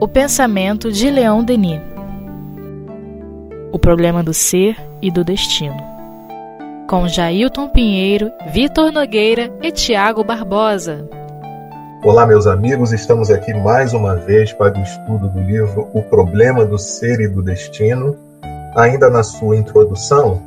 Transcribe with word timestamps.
O 0.00 0.06
pensamento 0.06 0.92
de 0.92 1.10
Leão 1.10 1.42
Denis. 1.42 1.80
O 3.72 3.78
problema 3.78 4.22
do 4.22 4.32
ser 4.32 4.76
e 5.02 5.10
do 5.10 5.24
destino. 5.24 5.76
Com 6.88 7.08
Jailton 7.08 7.68
Pinheiro, 7.68 8.30
Vitor 8.52 8.92
Nogueira 8.92 9.50
e 9.62 9.72
Tiago 9.72 10.22
Barbosa. 10.22 11.08
Olá, 12.04 12.24
meus 12.24 12.46
amigos, 12.46 12.92
estamos 12.92 13.30
aqui 13.30 13.52
mais 13.52 13.92
uma 13.92 14.14
vez 14.14 14.52
para 14.52 14.78
o 14.78 14.82
estudo 14.82 15.28
do 15.28 15.40
livro 15.40 15.88
O 15.92 16.02
Problema 16.02 16.64
do 16.64 16.78
Ser 16.78 17.20
e 17.20 17.26
do 17.26 17.42
Destino, 17.42 18.16
ainda 18.76 19.10
na 19.10 19.24
sua 19.24 19.56
introdução, 19.56 20.40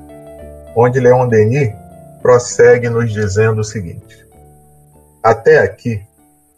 onde 0.75 0.99
Leon 0.99 1.27
Denis 1.27 1.73
prossegue 2.21 2.89
nos 2.89 3.11
dizendo 3.11 3.59
o 3.59 3.63
seguinte: 3.63 4.25
Até 5.23 5.59
aqui, 5.59 6.06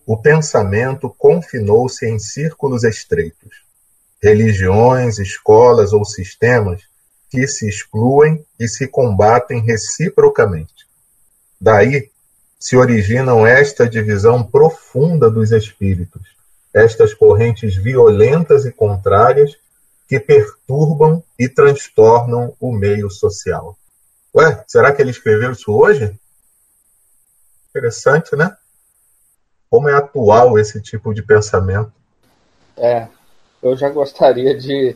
o 0.10 0.18
pensamento 0.18 1.08
confinou-se 1.08 2.04
em 2.04 2.18
círculos 2.18 2.84
estreitos, 2.84 3.62
religiões, 4.20 5.20
escolas 5.20 5.94
ou 5.94 6.04
sistemas 6.04 6.82
que 7.30 7.48
se 7.48 7.70
excluem 7.70 8.44
e 8.60 8.68
se 8.68 8.88
combatem 8.88 9.62
reciprocamente. 9.62 10.88
Daí 11.62 12.10
se 12.60 12.76
originam 12.76 13.46
esta 13.46 13.88
divisão 13.88 14.42
profunda 14.42 15.30
dos 15.30 15.52
espíritos, 15.52 16.24
estas 16.74 17.14
correntes 17.14 17.76
violentas 17.76 18.66
e 18.66 18.72
contrárias 18.72 19.56
que 20.08 20.20
perturbam 20.20 21.24
e 21.38 21.48
transtornam 21.48 22.56
o 22.60 22.72
meio 22.72 23.12
social. 23.12 23.78
Ué, 24.34 24.64
será 24.68 24.92
que 24.92 25.04
ele 25.04 25.12
escreveu 25.12 25.52
isso 25.52 25.72
hoje? 25.72 26.20
Interessante, 27.70 28.36
né? 28.36 28.58
Como 29.70 29.88
é 29.88 29.94
atual 29.94 30.58
esse 30.58 30.82
tipo 30.82 31.14
de 31.14 31.22
pensamento? 31.22 31.92
É, 32.76 33.08
eu 33.62 33.76
já 33.76 33.90
gostaria 33.90 34.58
de 34.58 34.96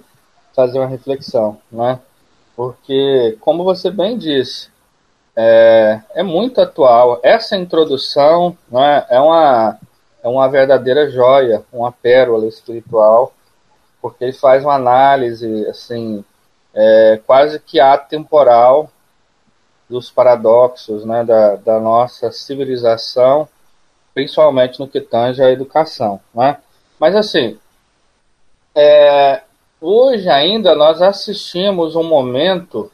fazer 0.55 0.79
uma 0.79 0.87
reflexão, 0.87 1.59
né? 1.71 1.99
Porque, 2.55 3.37
como 3.41 3.63
você 3.63 3.89
bem 3.89 4.17
disse, 4.17 4.69
é, 5.35 6.01
é 6.13 6.23
muito 6.23 6.61
atual. 6.61 7.19
Essa 7.23 7.55
introdução 7.55 8.57
né, 8.71 9.05
é, 9.09 9.19
uma, 9.19 9.79
é 10.23 10.27
uma 10.27 10.47
verdadeira 10.47 11.09
joia, 11.09 11.63
uma 11.71 11.91
pérola 11.91 12.47
espiritual, 12.47 13.33
porque 14.01 14.23
ele 14.23 14.33
faz 14.33 14.63
uma 14.63 14.75
análise 14.75 15.67
assim 15.67 16.23
é, 16.73 17.19
quase 17.25 17.59
que 17.59 17.79
atemporal 17.79 18.89
dos 19.89 20.09
paradoxos 20.09 21.05
né, 21.05 21.23
da, 21.23 21.55
da 21.55 21.79
nossa 21.79 22.31
civilização, 22.31 23.47
principalmente 24.13 24.79
no 24.79 24.87
que 24.87 25.01
tange 25.01 25.41
à 25.41 25.51
educação. 25.51 26.19
Né? 26.33 26.57
Mas 26.99 27.15
assim, 27.15 27.57
é, 28.75 29.41
hoje 29.79 30.29
ainda 30.29 30.75
nós 30.75 31.01
assistimos 31.01 31.95
um 31.95 32.03
momento 32.03 32.91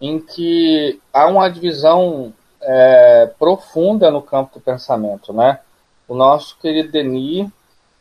em 0.00 0.18
que 0.18 1.00
há 1.12 1.26
uma 1.26 1.48
divisão 1.48 2.32
é, 2.60 3.30
profunda 3.38 4.10
no 4.10 4.22
campo 4.22 4.58
do 4.58 4.60
pensamento, 4.60 5.32
né? 5.32 5.60
O 6.08 6.14
nosso 6.14 6.58
querido 6.58 6.90
Denis, 6.90 7.48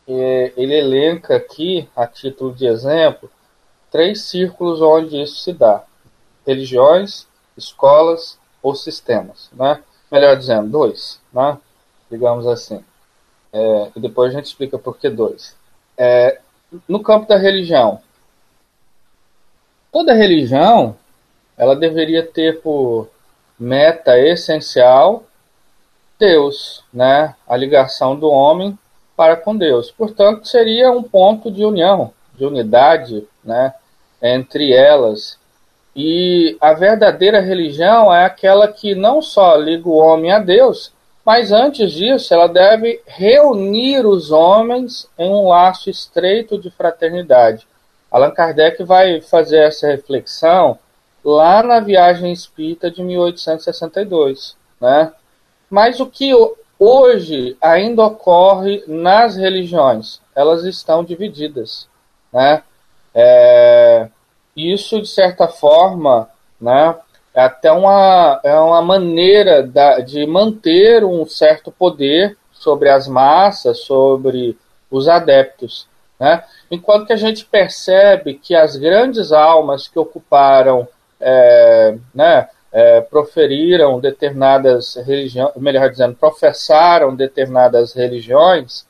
é, 0.08 0.54
ele 0.58 0.76
elenca 0.76 1.36
aqui, 1.36 1.88
a 1.96 2.08
título 2.08 2.54
de 2.54 2.66
exemplo, 2.66 3.30
três 3.92 4.24
círculos 4.24 4.82
onde 4.82 5.22
isso 5.22 5.42
se 5.42 5.54
dá: 5.54 5.84
religiões, 6.46 7.28
escolas 7.58 8.40
ou 8.64 8.74
sistemas, 8.76 9.50
né? 9.54 9.82
Melhor 10.12 10.36
dizendo, 10.36 10.70
dois, 10.70 11.22
né? 11.32 11.58
Digamos 12.10 12.48
assim. 12.48 12.84
É, 13.52 13.92
e 13.96 14.00
depois 14.00 14.32
a 14.32 14.38
gente 14.38 14.46
explica 14.46 14.78
por 14.78 14.98
que 14.98 15.10
dois. 15.10 15.56
É, 15.98 16.40
no 16.88 17.02
campo 17.02 17.28
da 17.28 17.38
religião, 17.38 18.02
toda 19.92 20.14
religião 20.14 20.96
ela 21.58 21.76
deveria 21.76 22.26
ter 22.26 22.62
por 22.62 23.10
meta 23.60 24.18
essencial 24.18 25.24
Deus, 26.20 26.84
né? 26.94 27.36
A 27.48 27.56
ligação 27.56 28.16
do 28.18 28.30
homem 28.30 28.78
para 29.16 29.36
com 29.36 29.56
Deus. 29.56 29.92
Portanto, 29.92 30.48
seria 30.48 30.92
um 30.92 31.04
ponto 31.04 31.52
de 31.52 31.66
união, 31.66 32.14
de 32.36 32.46
unidade, 32.46 33.28
né, 33.44 33.74
entre 34.22 34.72
elas. 34.74 35.38
E 35.94 36.58
a 36.62 36.74
verdadeira 36.74 37.42
religião 37.42 38.14
é 38.14 38.24
aquela 38.24 38.68
que 38.70 38.96
não 38.96 39.22
só 39.22 39.58
liga 39.58 39.90
o 39.90 39.98
homem 39.98 40.32
a 40.32 40.40
Deus, 40.40 40.94
mas 41.26 41.52
antes 41.52 41.92
disso, 41.92 42.34
ela 42.34 42.48
deve 42.48 43.02
reunir 43.06 44.06
os 44.06 44.32
homens 44.32 45.08
em 45.18 45.30
um 45.30 45.50
laço 45.50 45.90
estreito 45.90 46.58
de 46.58 46.72
fraternidade. 46.72 47.68
Allan 48.10 48.32
Kardec 48.32 48.84
vai 48.84 49.22
fazer 49.22 49.60
essa 49.60 49.88
reflexão 49.88 50.80
lá 51.24 51.62
na 51.62 51.80
Viagem 51.80 52.32
Espírita 52.32 52.90
de 52.90 53.04
1862, 53.04 54.58
né? 54.82 55.14
Mas 55.70 56.00
o 56.00 56.08
que 56.08 56.32
hoje 56.80 57.56
ainda 57.62 58.06
ocorre 58.06 58.84
nas 58.88 59.36
religiões, 59.36 60.22
elas 60.34 60.64
estão 60.64 61.04
divididas, 61.04 61.88
né? 62.34 62.64
É, 63.14 64.08
isso 64.56 65.02
de 65.02 65.08
certa 65.08 65.48
forma, 65.48 66.30
né? 66.60 66.96
É 67.40 67.44
até 67.44 67.72
uma, 67.72 68.42
é 68.44 68.60
uma 68.60 68.82
maneira 68.82 69.64
da, 69.64 70.00
de 70.00 70.28
manter 70.28 71.06
um 71.06 71.26
certo 71.26 71.72
poder 71.72 72.36
sobre 72.52 72.90
as 72.90 73.08
massas, 73.08 73.80
sobre 73.80 74.58
os 74.92 75.08
adeptos. 75.08 75.88
Né? 76.20 76.44
Enquanto 76.70 77.08
que 77.08 77.14
a 77.14 77.16
gente 77.16 77.46
percebe 77.46 78.34
que 78.34 78.54
as 78.54 78.76
grandes 78.76 79.32
almas 79.32 79.88
que 79.88 79.98
ocuparam 79.98 80.86
é, 81.18 81.96
né, 82.14 82.50
é, 82.74 83.00
proferiram 83.00 84.02
determinadas 84.02 84.96
religiões, 84.96 85.54
melhor 85.56 85.90
dizendo, 85.90 86.16
professaram 86.16 87.16
determinadas 87.16 87.94
religiões, 87.94 88.86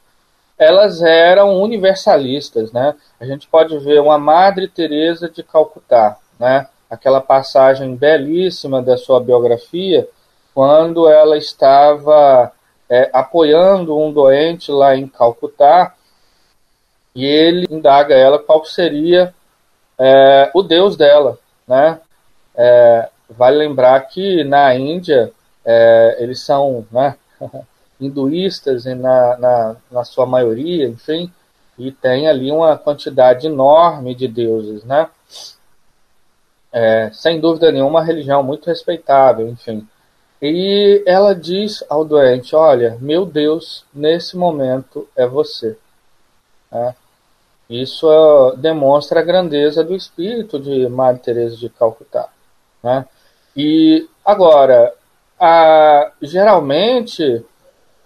elas 0.57 1.03
eram 1.03 1.61
universalistas, 1.61 2.71
né? 2.71 2.95
A 3.19 3.25
gente 3.25 3.47
pode 3.47 3.77
ver 3.77 4.01
uma 4.01 4.17
Madre 4.17 4.67
Teresa 4.67 5.29
de 5.29 5.43
Calcutá, 5.43 6.17
né? 6.39 6.67
Aquela 6.89 7.21
passagem 7.21 7.95
belíssima 7.95 8.81
da 8.81 8.97
sua 8.97 9.19
biografia, 9.19 10.07
quando 10.53 11.07
ela 11.07 11.37
estava 11.37 12.51
é, 12.89 13.09
apoiando 13.13 13.97
um 13.97 14.11
doente 14.11 14.71
lá 14.71 14.95
em 14.95 15.07
Calcutá, 15.07 15.93
e 17.13 17.25
ele 17.25 17.67
indaga 17.69 18.15
ela 18.15 18.39
qual 18.39 18.63
seria 18.65 19.33
é, 19.97 20.49
o 20.53 20.63
Deus 20.63 20.95
dela, 20.95 21.37
né? 21.67 21.99
É, 22.55 23.09
vale 23.29 23.57
lembrar 23.57 23.99
que 24.01 24.43
na 24.43 24.73
Índia 24.75 25.31
é, 25.65 26.17
eles 26.19 26.41
são 26.41 26.85
né, 26.91 27.15
hinduístas 27.99 28.85
na, 28.85 29.37
na, 29.37 29.75
na, 29.91 30.03
sua 30.03 30.25
maioria, 30.25 30.87
enfim, 30.87 31.31
e 31.77 31.91
tem 31.91 32.27
ali 32.27 32.51
uma 32.51 32.77
quantidade 32.77 33.47
enorme 33.47 34.15
de 34.15 34.27
deuses, 34.27 34.83
né? 34.83 35.09
É, 36.71 37.09
sem 37.11 37.39
dúvida 37.39 37.71
nenhuma, 37.71 37.99
uma 37.99 38.03
religião 38.03 38.43
muito 38.43 38.67
respeitável, 38.67 39.47
enfim. 39.47 39.87
E 40.41 41.03
ela 41.05 41.35
diz 41.35 41.83
ao 41.89 42.05
doente: 42.05 42.55
Olha, 42.55 42.97
meu 43.01 43.25
Deus, 43.25 43.85
nesse 43.93 44.37
momento 44.37 45.07
é 45.15 45.27
você. 45.27 45.77
É. 46.71 46.93
Isso 47.69 48.07
demonstra 48.57 49.19
a 49.19 49.23
grandeza 49.23 49.83
do 49.83 49.95
espírito 49.95 50.59
de 50.59 50.87
Madre 50.89 51.21
Teresa 51.21 51.55
de 51.55 51.69
Calcutá. 51.69 52.29
Né? 52.81 53.05
E 53.55 54.07
agora, 54.25 54.93
a, 55.39 56.11
geralmente, 56.21 57.45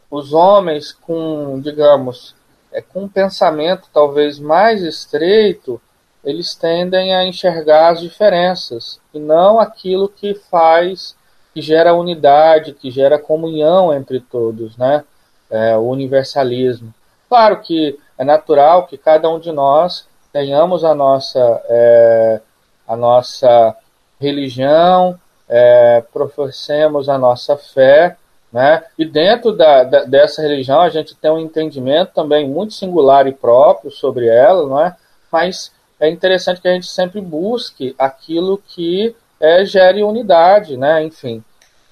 os 0.09 0.33
homens 0.33 0.91
com, 0.91 1.61
digamos, 1.61 2.35
é, 2.73 2.81
com 2.81 3.03
um 3.03 3.07
pensamento 3.07 3.87
talvez 3.93 4.37
mais 4.37 4.81
estreito, 4.81 5.81
eles 6.23 6.55
tendem 6.55 7.13
a 7.13 7.25
enxergar 7.25 7.89
as 7.89 8.01
diferenças 8.01 8.99
e 9.13 9.19
não 9.19 9.59
aquilo 9.59 10.07
que 10.07 10.33
faz, 10.33 11.15
que 11.53 11.61
gera 11.61 11.93
unidade, 11.93 12.73
que 12.73 12.89
gera 12.89 13.19
comunhão 13.19 13.93
entre 13.93 14.19
todos, 14.19 14.77
né? 14.77 15.03
É, 15.49 15.75
o 15.77 15.81
universalismo. 15.81 16.93
Claro 17.27 17.61
que 17.61 17.99
é 18.17 18.23
natural 18.23 18.87
que 18.87 18.97
cada 18.97 19.29
um 19.29 19.39
de 19.39 19.51
nós 19.51 20.07
tenhamos 20.31 20.83
a 20.83 20.95
nossa, 20.95 21.61
é, 21.67 22.41
a 22.87 22.95
nossa 22.95 23.75
religião, 24.19 25.19
é, 25.49 26.03
professemos 26.13 27.09
a 27.09 27.17
nossa 27.17 27.57
fé, 27.57 28.17
né? 28.51 28.83
E 28.97 29.03
dentro 29.03 29.51
da, 29.51 29.83
da, 29.83 30.03
dessa 30.05 30.41
religião 30.41 30.79
a 30.79 30.89
gente 30.89 31.15
tem 31.15 31.29
um 31.29 31.39
entendimento 31.39 32.13
também 32.13 32.47
muito 32.47 32.73
singular 32.73 33.27
e 33.27 33.33
próprio 33.33 33.91
sobre 33.91 34.27
ela, 34.27 34.67
não 34.67 34.79
é? 34.79 34.95
Mas 35.31 35.72
é 36.03 36.09
interessante 36.09 36.59
que 36.59 36.67
a 36.67 36.73
gente 36.73 36.87
sempre 36.87 37.21
busque 37.21 37.95
aquilo 37.97 38.61
que 38.67 39.15
é, 39.39 39.63
gere 39.63 40.03
unidade, 40.03 40.75
né? 40.75 41.01
Enfim. 41.01 41.41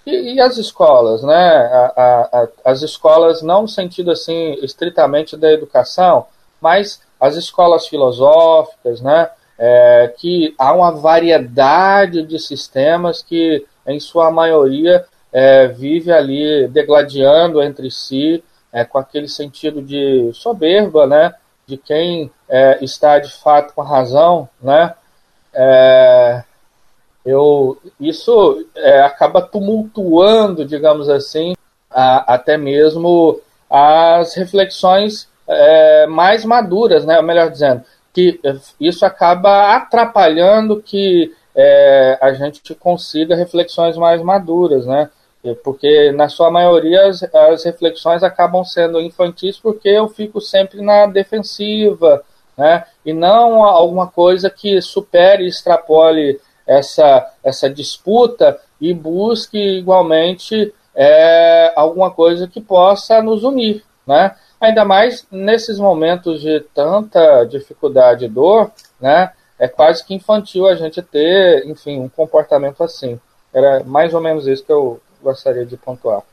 E, 0.05 0.33
e 0.33 0.41
as 0.41 0.57
escolas, 0.57 1.23
né? 1.23 1.33
A, 1.33 1.93
a, 1.95 2.41
a, 2.41 2.47
as 2.65 2.81
escolas, 2.81 3.41
não 3.41 3.61
no 3.61 3.67
sentido 3.69 4.11
assim, 4.11 4.57
estritamente 4.61 5.37
da 5.37 5.49
educação, 5.49 6.27
mas 6.59 7.01
as 7.17 7.37
escolas 7.37 7.87
filosóficas, 7.87 8.99
né? 8.99 9.29
É, 9.57 10.13
que 10.17 10.53
há 10.59 10.73
uma 10.73 10.91
variedade 10.91 12.23
de 12.23 12.37
sistemas 12.37 13.21
que, 13.21 13.65
em 13.87 13.99
sua 14.01 14.29
maioria, 14.29 15.05
é, 15.31 15.67
vive 15.67 16.11
ali 16.11 16.67
degladiando 16.67 17.63
entre 17.63 17.89
si, 17.89 18.43
é, 18.73 18.83
com 18.83 18.97
aquele 18.97 19.29
sentido 19.29 19.81
de 19.81 20.31
soberba, 20.33 21.07
né? 21.07 21.33
De 21.71 21.77
quem 21.77 22.29
é, 22.49 22.83
está 22.83 23.17
de 23.17 23.31
fato 23.31 23.73
com 23.73 23.81
a 23.81 23.87
razão, 23.87 24.49
né? 24.61 24.93
É, 25.53 26.43
eu, 27.25 27.81
isso 27.97 28.67
é, 28.75 28.99
acaba 28.99 29.41
tumultuando, 29.41 30.65
digamos 30.65 31.07
assim, 31.07 31.55
a, 31.89 32.33
até 32.33 32.57
mesmo 32.57 33.39
as 33.69 34.35
reflexões 34.35 35.29
é, 35.47 36.05
mais 36.07 36.43
maduras, 36.43 37.05
né? 37.05 37.21
melhor 37.21 37.49
dizendo, 37.49 37.85
que 38.13 38.37
isso 38.77 39.05
acaba 39.05 39.73
atrapalhando 39.73 40.81
que 40.81 41.33
é, 41.55 42.17
a 42.21 42.33
gente 42.33 42.75
consiga 42.75 43.33
reflexões 43.33 43.95
mais 43.95 44.21
maduras, 44.21 44.85
né? 44.85 45.09
Porque, 45.63 46.11
na 46.11 46.29
sua 46.29 46.51
maioria, 46.51 47.07
as, 47.07 47.23
as, 47.23 47.63
reflexões 47.63 48.21
acabam 48.21 48.63
sendo 48.63 49.01
infantis 49.01 49.57
porque 49.57 49.89
eu 49.89 50.07
fico 50.07 50.39
sempre 50.39 50.81
na 50.81 51.07
defensiva, 51.07 52.23
né? 52.55 52.85
E 53.03 53.11
não 53.11 53.63
alguma 53.63 54.07
coisa 54.07 54.49
que 54.49 54.79
supere 54.81 55.47
extrapole 55.47 56.39
essa, 56.67 57.27
essa 57.43 57.67
disputa 57.67 58.59
e 58.79 58.93
busque 58.93 59.57
igualmente 59.57 60.71
é, 60.93 61.73
alguma 61.75 62.11
coisa 62.11 62.47
que 62.47 62.61
possa 62.61 63.21
nos 63.21 63.43
unir, 63.43 63.83
né? 64.05 64.35
Ainda 64.59 64.85
mais 64.85 65.25
nesses 65.31 65.79
momentos 65.79 66.39
de 66.41 66.59
tanta 66.73 67.45
dificuldade 67.45 68.25
e 68.25 68.29
dor, 68.29 68.71
né? 68.99 69.31
É 69.57 69.67
quase 69.67 70.05
que 70.05 70.13
infantil 70.13 70.67
a 70.67 70.75
gente 70.75 71.01
ter, 71.01 71.65
enfim, 71.67 71.99
um 71.99 72.09
comportamento 72.09 72.83
assim. 72.83 73.19
Era 73.53 73.83
mais 73.83 74.13
ou 74.13 74.21
menos 74.21 74.47
isso 74.47 74.63
que 74.63 74.71
eu 74.71 74.99
gostaria 75.21 75.65
de 75.65 75.77
pontuar. 75.77 76.23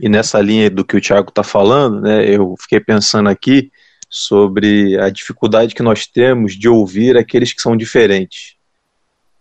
E 0.00 0.08
nessa 0.08 0.40
linha 0.40 0.70
do 0.70 0.84
que 0.84 0.96
o 0.96 1.00
Tiago 1.00 1.28
está 1.28 1.42
falando, 1.42 2.00
né, 2.00 2.24
eu 2.24 2.54
fiquei 2.58 2.80
pensando 2.80 3.28
aqui 3.28 3.70
sobre 4.08 4.98
a 4.98 5.10
dificuldade 5.10 5.74
que 5.74 5.82
nós 5.82 6.06
temos 6.06 6.54
de 6.54 6.68
ouvir 6.68 7.16
aqueles 7.16 7.52
que 7.52 7.62
são 7.62 7.76
diferentes. 7.76 8.56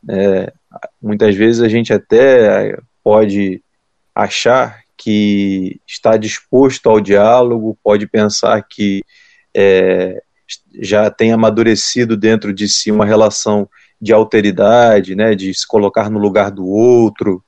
É, 0.09 0.51
muitas 1.01 1.35
vezes 1.35 1.61
a 1.61 1.67
gente 1.67 1.93
até 1.93 2.77
pode 3.03 3.61
achar 4.15 4.81
que 4.97 5.79
está 5.87 6.15
disposto 6.17 6.89
ao 6.89 6.99
diálogo, 6.99 7.77
pode 7.83 8.07
pensar 8.07 8.61
que 8.61 9.03
é, 9.55 10.21
já 10.79 11.09
tem 11.09 11.31
amadurecido 11.31 12.15
dentro 12.15 12.53
de 12.53 12.69
si 12.69 12.91
uma 12.91 13.05
relação 13.05 13.67
de 14.01 14.13
alteridade, 14.13 15.15
né, 15.15 15.35
de 15.35 15.53
se 15.53 15.67
colocar 15.67 16.09
no 16.09 16.19
lugar 16.19 16.49
do 16.51 16.65
outro, 16.65 17.43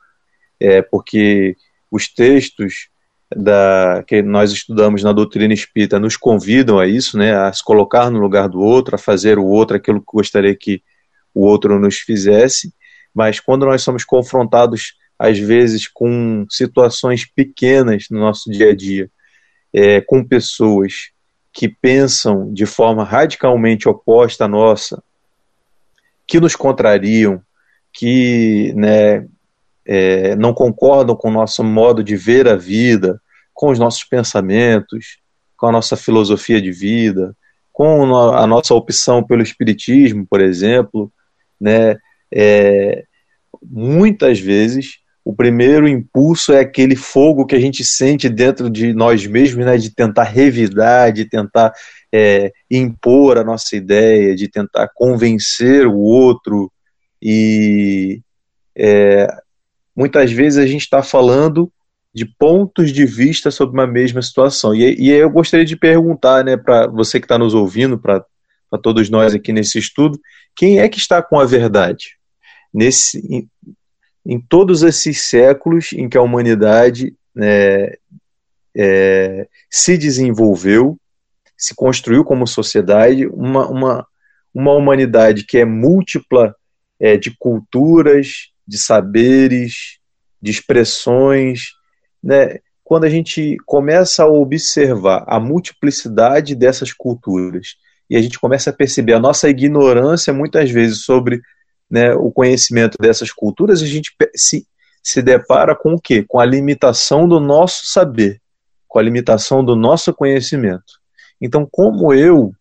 é, 0.64 0.82
porque 0.82 1.58
os 1.92 2.08
textos 2.08 2.88
da, 3.36 4.02
que 4.08 4.22
nós 4.22 4.52
estudamos 4.54 5.04
na 5.04 5.12
doutrina 5.12 5.54
espírita 5.54 6.00
nos 6.00 6.16
convidam 6.16 6.80
a 6.80 6.88
isso, 6.88 7.18
né, 7.18 7.36
a 7.36 7.52
se 7.52 7.62
colocar 7.62 8.10
no 8.10 8.20
lugar 8.20 8.48
do 8.48 8.62
outro, 8.62 8.96
a 8.96 8.98
fazer 8.98 9.38
o 9.38 9.46
outro 9.46 9.76
aquilo 9.76 10.00
que 10.00 10.14
gostaria 10.14 10.56
que 10.56 10.82
o 11.36 11.46
outro 11.46 11.78
nos 11.78 11.98
fizesse, 11.98 12.74
mas 13.14 13.42
quando 13.42 13.66
nós 13.66 13.82
somos 13.82 14.06
confrontados, 14.06 14.94
às 15.20 15.38
vezes, 15.38 15.88
com 15.88 16.46
situações 16.50 17.26
pequenas 17.26 18.06
no 18.10 18.20
nosso 18.20 18.50
dia 18.50 18.70
a 18.70 18.76
dia, 18.76 19.10
é, 19.74 20.00
com 20.00 20.24
pessoas 20.24 21.12
que 21.52 21.68
pensam 21.68 22.54
de 22.54 22.66
forma 22.66 23.04
radicalmente 23.04 23.90
oposta 23.90 24.46
à 24.46 24.48
nossa, 24.48 25.04
que 26.26 26.40
nos 26.40 26.56
contrariam, 26.56 27.42
que 27.92 28.74
né, 28.76 29.28
é, 29.86 30.36
não 30.36 30.54
concordam 30.54 31.16
com 31.16 31.30
o 31.30 31.34
nosso 31.34 31.64
modo 31.64 32.04
de 32.04 32.16
ver 32.16 32.48
a 32.48 32.56
vida, 32.56 33.22
com 33.54 33.70
os 33.70 33.80
nossos 33.80 34.04
pensamentos, 34.04 35.20
com 35.58 35.68
a 35.68 35.72
nossa 35.72 35.96
filosofia 35.96 36.62
de 36.62 36.72
vida, 36.72 37.36
com 37.72 38.16
a 38.16 38.46
nossa 38.46 38.74
opção 38.74 39.24
pelo 39.24 39.42
espiritismo, 39.42 40.26
por 40.30 40.42
exemplo, 40.42 41.12
né? 41.60 41.98
É, 42.32 43.04
muitas 43.62 44.40
vezes 44.40 45.00
o 45.26 45.34
primeiro 45.34 45.88
impulso 45.88 46.52
é 46.52 46.60
aquele 46.60 46.96
fogo 46.96 47.46
que 47.46 47.56
a 47.56 47.60
gente 47.60 47.84
sente 47.86 48.28
dentro 48.28 48.70
de 48.70 48.94
nós 48.94 49.26
mesmos, 49.26 49.66
né, 49.66 49.78
de 49.78 49.90
tentar 49.90 50.24
revidar, 50.24 51.14
de 51.14 51.26
tentar 51.26 51.72
é, 52.12 52.52
impor 52.70 53.38
a 53.38 53.44
nossa 53.44 53.76
ideia, 53.76 54.36
de 54.36 54.50
tentar 54.50 54.90
convencer 54.94 55.88
o 55.88 55.96
outro. 55.96 56.70
E 57.22 58.22
é, 58.76 59.28
muitas 59.96 60.32
vezes 60.32 60.58
a 60.58 60.66
gente 60.66 60.82
está 60.82 61.02
falando 61.02 61.72
de 62.14 62.26
pontos 62.26 62.92
de 62.92 63.06
vista 63.06 63.50
sobre 63.50 63.74
uma 63.74 63.88
mesma 63.88 64.22
situação. 64.22 64.74
E, 64.76 64.96
e 65.00 65.10
eu 65.10 65.30
gostaria 65.30 65.66
de 65.66 65.76
perguntar 65.76 66.44
né, 66.44 66.56
para 66.56 66.88
você 66.88 67.20
que 67.20 67.26
está 67.26 67.38
nos 67.38 67.54
ouvindo, 67.54 67.98
para 67.98 68.24
todos 68.82 69.10
nós 69.10 69.34
aqui 69.34 69.52
nesse 69.52 69.80
estudo, 69.80 70.20
quem 70.56 70.80
é 70.80 70.88
que 70.88 71.00
está 71.00 71.22
com 71.22 71.40
a 71.40 71.46
verdade? 71.46 72.18
Nesse, 72.72 73.20
em, 73.28 73.50
em 74.26 74.40
todos 74.40 74.84
esses 74.84 75.22
séculos 75.22 75.92
em 75.94 76.08
que 76.08 76.18
a 76.18 76.22
humanidade 76.22 77.16
né, 77.34 77.94
é, 78.76 79.48
se 79.70 79.98
desenvolveu, 79.98 80.98
se 81.58 81.74
construiu 81.74 82.24
como 82.24 82.46
sociedade, 82.46 83.26
uma, 83.28 83.68
uma, 83.68 84.08
uma 84.54 84.74
humanidade 84.74 85.46
que 85.46 85.58
é 85.58 85.66
múltipla 85.66 86.56
é, 87.00 87.18
de 87.18 87.36
culturas, 87.38 88.53
de 88.68 88.78
saberes, 88.78 90.00
de 90.42 90.52
expressões. 90.52 91.72
Né? 92.24 92.60
Quando 92.84 93.06
a 93.06 93.10
gente 93.10 93.58
começa 93.66 94.24
a 94.24 94.28
observar 94.28 95.24
a 95.28 95.40
multiplicidade 95.40 96.56
dessas 96.56 96.92
culturas 96.94 97.76
e 98.10 98.16
a 98.16 98.22
gente 98.22 98.40
começa 98.40 98.70
a 98.70 98.74
perceber 98.74 99.14
a 99.14 99.20
nossa 99.20 99.50
ignorância 99.50 100.34
muitas 100.34 100.70
vezes 100.70 101.04
sobre 101.04 101.42
né, 101.90 102.14
o 102.14 102.32
conhecimento 102.32 102.98
dessas 103.00 103.32
culturas, 103.32 103.82
a 103.82 103.86
gente 103.86 104.16
se, 104.36 104.68
se 105.02 105.22
depara 105.22 105.76
com 105.76 105.94
o 105.94 106.02
quê? 106.02 106.26
Com 106.28 106.40
a 106.40 106.46
limitação 106.46 107.28
do 107.28 107.40
nosso 107.40 107.86
saber, 107.86 108.42
com 108.88 109.00
a 109.00 109.02
limitação 109.02 109.64
do 109.64 109.76
nosso 109.76 110.14
conhecimento. 110.14 111.00
Então, 111.40 111.68
como 111.70 112.14
eu, 112.14 112.54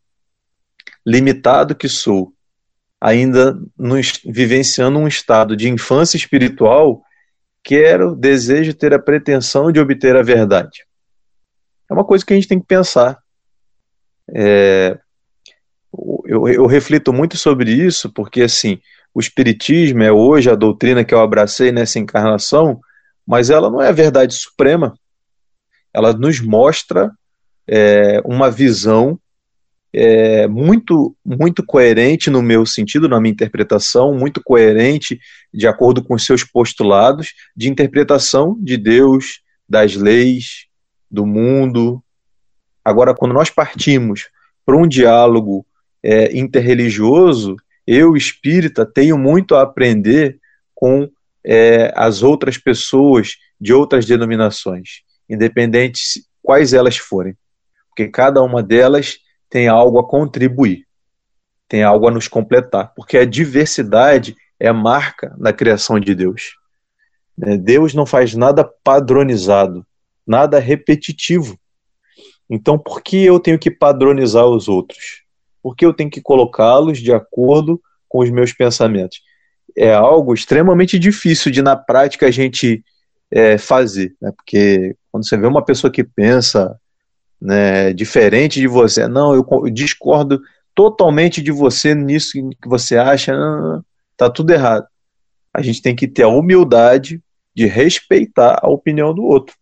limitado 1.07 1.75
que 1.75 1.89
sou, 1.89 2.33
ainda 3.03 3.59
vivenciando 4.25 4.97
um 4.97 5.09
estado 5.09 5.57
de 5.57 5.69
infância 5.69 6.17
espiritual, 6.17 7.03
quero, 7.61 8.15
desejo 8.15 8.73
ter 8.75 8.95
a 8.95 8.99
pretensão 8.99 9.73
de 9.73 9.81
obter 9.81 10.15
a 10.15 10.23
verdade. 10.23 10.85
É 11.91 11.93
uma 11.93 12.05
coisa 12.05 12.25
que 12.25 12.33
a 12.33 12.37
gente 12.37 12.47
tem 12.47 12.61
que 12.61 12.67
pensar. 12.67 13.19
É, 14.33 14.97
eu, 16.25 16.47
eu 16.47 16.65
reflito 16.67 17.13
muito 17.13 17.37
sobre 17.37 17.73
isso, 17.73 18.09
porque 18.13 18.43
assim, 18.43 18.79
o 19.13 19.19
Espiritismo 19.19 20.05
é 20.05 20.13
hoje 20.13 20.49
a 20.49 20.55
doutrina 20.55 21.05
que 21.05 21.13
eu 21.13 21.21
abracei 21.21 21.73
nessa 21.73 21.99
encarnação, 21.99 22.81
mas 23.27 23.51
ela 23.51 23.69
não 23.69 23.83
é 23.83 23.89
a 23.89 23.93
verdade 23.93 24.33
suprema. 24.33 24.95
Ela 25.93 26.13
nos 26.13 26.39
mostra 26.41 27.11
é, 27.67 28.23
uma 28.25 28.49
visão 28.49 29.19
é, 29.95 30.47
muito, 30.47 31.15
muito 31.25 31.65
coerente 31.65 32.31
no 32.31 32.41
meu 32.41 32.65
sentido, 32.65 33.09
na 33.09 33.21
minha 33.21 33.33
interpretação, 33.33 34.15
muito 34.15 34.43
coerente 34.43 35.21
de 35.53 35.67
acordo 35.67 36.03
com 36.03 36.15
os 36.15 36.25
seus 36.25 36.43
postulados 36.43 37.35
de 37.55 37.69
interpretação 37.69 38.57
de 38.61 38.77
Deus, 38.77 39.43
das 39.69 39.95
leis, 39.95 40.67
do 41.11 41.27
mundo. 41.27 42.03
Agora, 42.85 43.15
quando 43.15 43.35
nós 43.35 43.51
partimos 43.51 44.29
para 44.65 44.77
um 44.77 44.89
diálogo 44.89 45.67
é, 46.03 46.37
interreligioso, 46.37 47.57
eu, 47.87 48.17
espírita, 48.17 48.87
tenho 48.87 49.19
muito 49.19 49.55
a 49.55 49.63
aprender 49.63 50.39
com 50.75 51.09
é, 51.45 51.93
as 51.97 52.23
outras 52.23 52.57
pessoas 52.57 53.37
de 53.61 53.73
outras 53.73 54.07
denominações, 54.07 55.03
independente 55.29 56.01
quais 56.41 56.73
elas 56.73 56.97
forem, 56.97 57.37
porque 57.89 58.09
cada 58.09 58.43
uma 58.43 58.63
delas 58.63 59.19
tem 59.53 59.69
algo 59.69 59.99
a 59.99 60.09
contribuir, 60.09 60.85
tem 61.69 61.85
algo 61.85 62.09
a 62.09 62.11
nos 62.11 62.27
completar, 62.27 62.93
porque 62.97 63.19
a 63.19 63.25
diversidade 63.25 64.35
é 64.59 64.69
a 64.69 64.75
marca 64.75 65.35
da 65.39 65.53
criação 65.53 66.01
de 66.01 66.15
Deus. 66.15 66.57
É, 67.43 67.57
Deus 67.57 67.95
não 67.95 68.07
faz 68.07 68.35
nada 68.35 68.65
padronizado, 68.65 69.87
nada 70.27 70.59
repetitivo. 70.59 71.57
Então, 72.51 72.79
por 72.79 73.03
que 73.03 73.25
eu 73.25 73.39
tenho 73.39 73.59
que 73.59 73.71
padronizar 73.71 74.47
os 74.47 74.69
outros? 74.69 75.23
porque 75.63 75.87
eu 75.87 75.95
tenho 75.95 76.11
que 76.11 76.21
colocá-los 76.21 76.99
de 76.99 77.13
acordo 77.13 77.81
com 78.09 78.19
os 78.19 78.31
meus 78.31 78.53
pensamentos. 78.53 79.21
É 79.77 79.95
algo 79.95 80.35
extremamente 80.35 80.99
difícil 80.99 81.53
de, 81.53 81.63
na 81.63 81.77
prática, 81.77 82.27
a 82.27 82.31
gente 82.31 82.85
é, 83.31 83.57
fazer, 83.57 84.15
né? 84.21 84.33
porque 84.37 84.95
quando 85.11 85.27
você 85.27 85.37
vê 85.37 85.47
uma 85.47 85.65
pessoa 85.65 85.91
que 85.91 86.05
pensa 86.05 86.77
né, 87.43 87.93
diferente 87.93 88.61
de 88.61 88.69
você, 88.69 89.09
não, 89.09 89.35
eu, 89.35 89.45
discordo 89.69 90.41
totalmente 90.73 91.43
de 91.43 91.51
você 91.51 91.93
nisso 91.93 92.39
que 92.63 92.69
você 92.69 92.97
acha, 92.97 93.37
não, 93.37 93.85
tá 94.17 94.31
tudo 94.31 94.53
errado. 94.53 94.87
A 95.53 95.61
gente 95.61 95.83
tem 95.83 95.95
que 95.95 96.07
ter 96.07 96.23
a 96.23 96.29
humildade 96.29 97.21
de 97.53 97.67
respeitar 97.67 98.61
a 98.63 98.71
opinião 98.71 99.13
do 99.13 99.25
outro. 99.25 99.57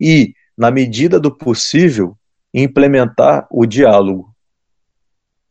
E, 0.00 0.32
na 0.56 0.70
medida 0.70 1.18
do 1.18 1.36
possível, 1.36 2.16
implementar 2.52 3.48
o 3.50 3.66
diálogo. 3.66 4.32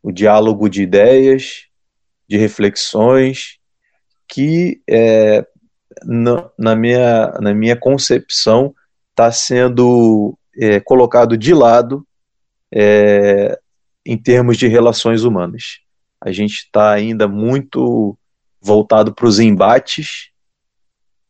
O 0.02 0.10
diálogo 0.10 0.70
de 0.70 0.82
ideias, 0.82 1.66
de 2.26 2.38
reflexões, 2.38 3.58
que 4.26 4.80
é, 4.88 5.46
na, 6.02 6.50
na, 6.58 6.74
minha, 6.74 7.26
na 7.42 7.52
minha 7.54 7.76
concepção 7.76 8.74
está 9.10 9.30
sendo 9.30 10.36
é, 10.58 10.80
colocado 10.80 11.36
de 11.36 11.52
lado 11.54 12.06
é, 12.72 13.58
em 14.04 14.16
termos 14.16 14.56
de 14.56 14.66
relações 14.66 15.24
humanas. 15.24 15.80
A 16.20 16.32
gente 16.32 16.54
está 16.54 16.92
ainda 16.92 17.28
muito 17.28 18.16
voltado 18.60 19.14
para 19.14 19.26
os 19.26 19.38
embates, 19.38 20.30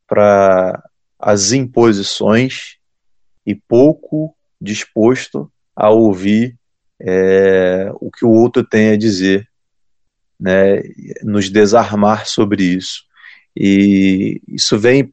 para 0.07 0.83
as 1.19 1.53
imposições 1.53 2.77
e 3.47 3.55
pouco 3.55 4.35
disposto 4.61 5.51
a 5.75 5.91
ouvir 5.91 6.57
é, 7.01 7.91
o 8.01 8.11
que 8.11 8.25
o 8.25 8.31
outro 8.31 8.65
tem 8.65 8.91
a 8.91 8.97
dizer, 8.97 9.49
né, 10.39 10.83
nos 11.23 11.51
desarmar 11.51 12.27
sobre 12.27 12.63
isso. 12.63 13.05
E 13.57 14.41
isso 14.49 14.79
vem, 14.79 15.13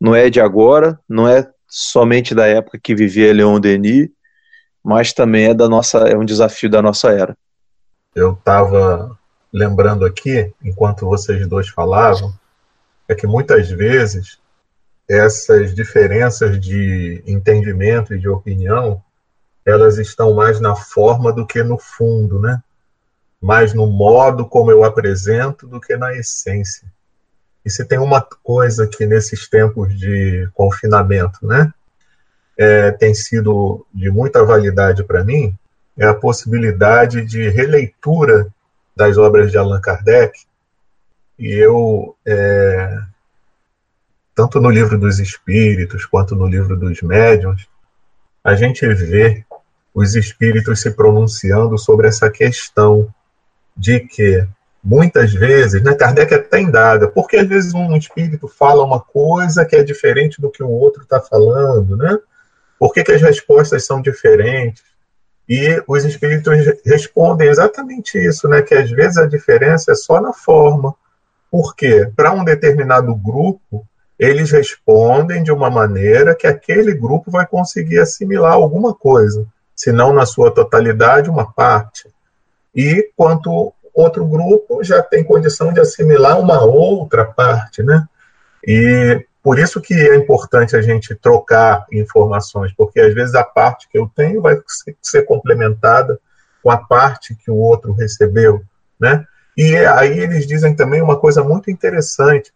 não 0.00 0.14
é 0.14 0.30
de 0.30 0.40
agora, 0.40 0.98
não 1.08 1.28
é 1.28 1.48
somente 1.68 2.34
da 2.34 2.46
época 2.46 2.78
que 2.82 2.94
vivia 2.94 3.32
Leon 3.32 3.60
Denis, 3.60 4.08
mas 4.82 5.12
também 5.12 5.46
é 5.46 5.54
da 5.54 5.68
nossa, 5.68 5.98
é 5.98 6.16
um 6.16 6.24
desafio 6.24 6.70
da 6.70 6.80
nossa 6.80 7.10
era. 7.10 7.36
Eu 8.14 8.32
estava 8.32 9.16
lembrando 9.52 10.04
aqui, 10.04 10.52
enquanto 10.62 11.06
vocês 11.06 11.46
dois 11.46 11.68
falavam, 11.68 12.32
é 13.06 13.14
que 13.14 13.26
muitas 13.26 13.70
vezes 13.70 14.38
essas 15.08 15.74
diferenças 15.74 16.60
de 16.60 17.22
entendimento 17.26 18.14
e 18.14 18.18
de 18.18 18.28
opinião, 18.28 19.02
elas 19.64 19.98
estão 19.98 20.34
mais 20.34 20.60
na 20.60 20.76
forma 20.76 21.32
do 21.32 21.46
que 21.46 21.62
no 21.62 21.78
fundo, 21.78 22.38
né? 22.38 22.62
Mais 23.40 23.72
no 23.72 23.86
modo 23.86 24.46
como 24.46 24.70
eu 24.70 24.84
apresento 24.84 25.66
do 25.66 25.80
que 25.80 25.96
na 25.96 26.14
essência. 26.14 26.86
E 27.68 27.70
se 27.70 27.84
tem 27.84 27.98
uma 27.98 28.22
coisa 28.22 28.86
que 28.86 29.04
nesses 29.04 29.46
tempos 29.46 29.94
de 29.94 30.48
confinamento, 30.54 31.46
né, 31.46 31.70
é, 32.56 32.90
tem 32.92 33.12
sido 33.12 33.86
de 33.92 34.10
muita 34.10 34.42
validade 34.42 35.04
para 35.04 35.22
mim, 35.22 35.54
é 35.94 36.06
a 36.06 36.14
possibilidade 36.14 37.26
de 37.26 37.50
releitura 37.50 38.48
das 38.96 39.18
obras 39.18 39.50
de 39.50 39.58
Allan 39.58 39.82
Kardec. 39.82 40.32
E 41.38 41.52
eu 41.62 42.16
é, 42.26 43.00
tanto 44.34 44.62
no 44.62 44.70
livro 44.70 44.98
dos 44.98 45.18
espíritos 45.18 46.06
quanto 46.06 46.34
no 46.34 46.46
livro 46.46 46.74
dos 46.74 47.02
médiuns, 47.02 47.68
a 48.42 48.54
gente 48.54 48.88
vê 48.94 49.44
os 49.92 50.14
espíritos 50.16 50.80
se 50.80 50.90
pronunciando 50.92 51.76
sobre 51.76 52.08
essa 52.08 52.30
questão 52.30 53.12
de 53.76 54.00
que 54.00 54.48
muitas 54.82 55.32
vezes, 55.32 55.82
né, 55.82 55.94
Kardec 55.94 56.32
até 56.32 56.60
indaga, 56.60 57.08
porque 57.08 57.36
às 57.36 57.48
vezes 57.48 57.74
um 57.74 57.96
espírito 57.96 58.48
fala 58.48 58.84
uma 58.84 59.00
coisa 59.00 59.64
que 59.64 59.76
é 59.76 59.82
diferente 59.82 60.40
do 60.40 60.50
que 60.50 60.62
o 60.62 60.70
outro 60.70 61.02
está 61.02 61.20
falando, 61.20 61.96
né? 61.96 62.18
Por 62.78 62.92
que, 62.92 63.02
que 63.02 63.12
as 63.12 63.20
respostas 63.20 63.84
são 63.84 64.00
diferentes? 64.00 64.84
E 65.48 65.82
os 65.86 66.04
espíritos 66.04 66.54
respondem 66.84 67.48
exatamente 67.48 68.18
isso, 68.18 68.46
né? 68.48 68.62
Que 68.62 68.74
às 68.74 68.90
vezes 68.90 69.16
a 69.16 69.26
diferença 69.26 69.92
é 69.92 69.94
só 69.94 70.20
na 70.20 70.32
forma. 70.32 70.94
Por 71.50 71.74
quê? 71.74 72.10
Para 72.14 72.32
um 72.32 72.44
determinado 72.44 73.14
grupo, 73.14 73.86
eles 74.18 74.50
respondem 74.50 75.42
de 75.42 75.50
uma 75.50 75.70
maneira 75.70 76.34
que 76.34 76.46
aquele 76.46 76.92
grupo 76.92 77.30
vai 77.30 77.46
conseguir 77.46 77.98
assimilar 77.98 78.52
alguma 78.52 78.94
coisa, 78.94 79.46
se 79.74 79.90
não 79.90 80.12
na 80.12 80.26
sua 80.26 80.50
totalidade, 80.50 81.30
uma 81.30 81.50
parte. 81.52 82.08
E 82.74 83.10
quanto 83.16 83.72
outro 84.00 84.26
grupo 84.26 84.82
já 84.84 85.02
tem 85.02 85.24
condição 85.24 85.72
de 85.72 85.80
assimilar 85.80 86.38
uma 86.38 86.62
outra 86.62 87.24
parte, 87.24 87.82
né? 87.82 88.06
E 88.66 89.24
por 89.42 89.58
isso 89.58 89.80
que 89.80 89.94
é 89.94 90.14
importante 90.14 90.76
a 90.76 90.82
gente 90.82 91.14
trocar 91.14 91.86
informações, 91.92 92.72
porque 92.76 93.00
às 93.00 93.14
vezes 93.14 93.34
a 93.34 93.44
parte 93.44 93.88
que 93.88 93.98
eu 93.98 94.10
tenho 94.14 94.40
vai 94.40 94.58
ser 95.02 95.22
complementada 95.22 96.18
com 96.62 96.70
a 96.70 96.76
parte 96.76 97.34
que 97.34 97.50
o 97.50 97.56
outro 97.56 97.92
recebeu, 97.92 98.62
né? 99.00 99.24
E 99.56 99.76
aí 99.76 100.18
eles 100.20 100.46
dizem 100.46 100.74
também 100.74 101.02
uma 101.02 101.18
coisa 101.18 101.42
muito 101.42 101.70
interessante, 101.70 102.52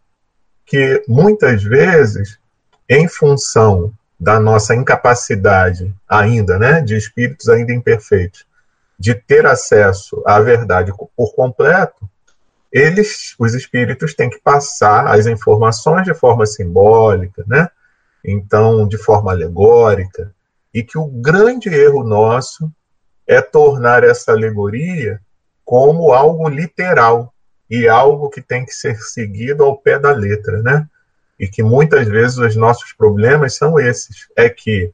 que 0.65 1.03
muitas 1.07 1.61
vezes, 1.61 2.39
em 2.87 3.07
função 3.07 3.91
da 4.17 4.39
nossa 4.39 4.73
incapacidade 4.73 5.93
ainda, 6.07 6.57
né, 6.57 6.79
de 6.81 6.95
espíritos 6.95 7.49
ainda 7.49 7.73
imperfeitos, 7.73 8.45
de 9.03 9.13
ter 9.13 9.45
acesso 9.45 10.23
à 10.25 10.39
verdade 10.39 10.93
por 11.13 11.35
completo, 11.35 12.09
eles, 12.71 13.35
os 13.37 13.53
espíritos, 13.53 14.13
têm 14.13 14.29
que 14.29 14.39
passar 14.39 15.07
as 15.07 15.27
informações 15.27 16.05
de 16.05 16.13
forma 16.13 16.45
simbólica, 16.45 17.43
né? 17.45 17.67
Então, 18.23 18.87
de 18.87 18.97
forma 18.97 19.33
alegórica, 19.33 20.33
e 20.73 20.81
que 20.81 20.97
o 20.97 21.05
grande 21.05 21.67
erro 21.67 22.01
nosso 22.01 22.71
é 23.27 23.41
tornar 23.41 24.05
essa 24.05 24.31
alegoria 24.31 25.19
como 25.65 26.13
algo 26.13 26.47
literal, 26.47 27.33
e 27.69 27.89
algo 27.89 28.29
que 28.29 28.41
tem 28.41 28.65
que 28.65 28.73
ser 28.73 28.95
seguido 28.95 29.65
ao 29.65 29.77
pé 29.77 29.99
da 29.99 30.13
letra, 30.13 30.61
né? 30.61 30.87
E 31.37 31.45
que 31.45 31.61
muitas 31.61 32.07
vezes 32.07 32.37
os 32.37 32.55
nossos 32.55 32.93
problemas 32.93 33.57
são 33.57 33.77
esses, 33.77 34.29
é 34.33 34.47
que 34.47 34.93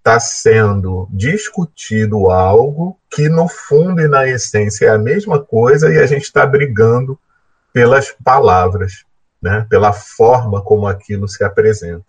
está 0.00 0.18
sendo 0.18 1.06
discutido 1.10 2.30
algo 2.30 2.98
que 3.10 3.28
no 3.28 3.46
fundo 3.48 4.00
e 4.00 4.08
na 4.08 4.26
essência 4.26 4.86
é 4.86 4.88
a 4.88 4.98
mesma 4.98 5.38
coisa 5.38 5.92
e 5.92 5.98
a 5.98 6.06
gente 6.06 6.22
está 6.22 6.46
brigando 6.46 7.18
pelas 7.72 8.10
palavras, 8.24 9.04
né? 9.40 9.66
Pela 9.68 9.92
forma 9.92 10.62
como 10.62 10.86
aquilo 10.86 11.28
se 11.28 11.44
apresenta. 11.44 12.04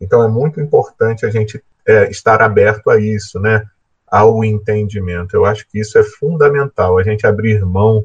Então 0.00 0.22
é 0.22 0.28
muito 0.28 0.60
importante 0.60 1.24
a 1.24 1.30
gente 1.30 1.62
é, 1.86 2.10
estar 2.10 2.42
aberto 2.42 2.90
a 2.90 3.00
isso, 3.00 3.38
né? 3.38 3.64
Ao 4.06 4.44
entendimento. 4.44 5.34
Eu 5.34 5.44
acho 5.44 5.66
que 5.68 5.78
isso 5.78 5.96
é 5.96 6.02
fundamental, 6.02 6.98
a 6.98 7.04
gente 7.04 7.26
abrir 7.26 7.64
mão 7.64 8.04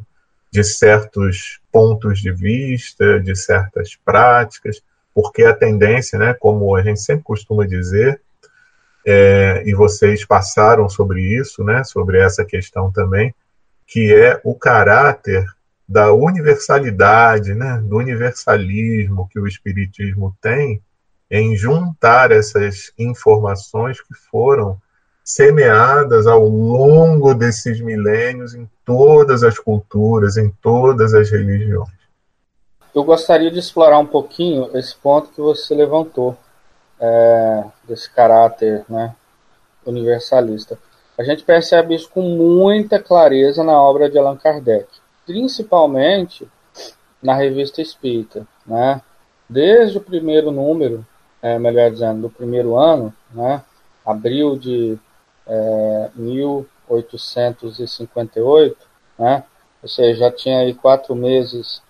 de 0.51 0.63
certos 0.63 1.59
pontos 1.71 2.19
de 2.19 2.31
vista, 2.31 3.19
de 3.19 3.35
certas 3.35 3.95
práticas, 3.95 4.79
porque 5.11 5.43
a 5.43 5.55
tendência, 5.55 6.19
né, 6.19 6.35
como 6.35 6.75
a 6.75 6.83
gente 6.83 7.01
sempre 7.01 7.23
costuma 7.23 7.65
dizer, 7.65 8.21
é, 9.05 9.63
e 9.65 9.74
vocês 9.74 10.25
passaram 10.25 10.88
sobre 10.88 11.22
isso, 11.22 11.63
né, 11.63 11.83
sobre 11.83 12.19
essa 12.19 12.45
questão 12.45 12.91
também, 12.91 13.33
que 13.88 14.13
é 14.13 14.39
o 14.43 14.55
caráter 14.55 15.45
da 15.88 16.13
universalidade, 16.13 17.53
né, 17.53 17.81
do 17.83 17.98
universalismo 17.98 19.27
que 19.29 19.39
o 19.39 19.48
Espiritismo 19.48 20.36
tem 20.41 20.81
em 21.29 21.55
juntar 21.55 22.31
essas 22.31 22.91
informações 22.98 24.00
que 24.00 24.13
foram 24.13 24.79
semeadas 25.24 26.27
ao 26.27 26.45
longo 26.48 27.33
desses 27.33 27.79
milênios 27.79 28.53
em 28.53 28.69
todas 28.86 29.43
as 29.43 29.57
culturas, 29.57 30.38
em 30.38 30.50
todas 30.62 31.13
as 31.13 31.31
religiões. 31.31 32.03
Eu 32.93 33.03
gostaria 33.03 33.50
de 33.50 33.57
explorar 33.57 33.98
um 33.98 34.05
pouquinho 34.05 34.69
esse 34.77 34.95
ponto 34.95 35.29
que 35.29 35.41
você 35.41 35.74
levantou, 35.74 36.38
é, 37.00 37.63
desse 37.83 38.09
caráter 38.09 38.83
né, 38.89 39.15
universalista. 39.85 40.79
A 41.17 41.23
gente 41.23 41.43
percebe 41.43 41.95
isso 41.95 42.09
com 42.09 42.21
muita 42.21 43.00
clareza 43.00 43.63
na 43.63 43.79
obra 43.79 44.09
de 44.09 44.17
Allan 44.17 44.35
Kardec, 44.38 44.88
principalmente 45.25 46.45
na 47.21 47.35
Revista 47.35 47.81
Espírita. 47.81 48.45
Né? 48.65 49.01
Desde 49.47 49.97
o 49.97 50.01
primeiro 50.01 50.51
número, 50.51 51.05
é, 51.41 51.57
melhor 51.59 51.91
dizendo, 51.91 52.23
do 52.23 52.29
primeiro 52.29 52.75
ano, 52.75 53.13
né, 53.31 53.63
abril 54.05 54.57
de 54.57 55.00
é, 55.45 56.09
1858, 56.15 58.77
né? 59.19 59.43
ou 59.81 59.89
seja, 59.89 60.19
já 60.19 60.31
tinha 60.31 60.59
aí 60.59 60.73
quatro 60.73 61.13
meses 61.15 61.81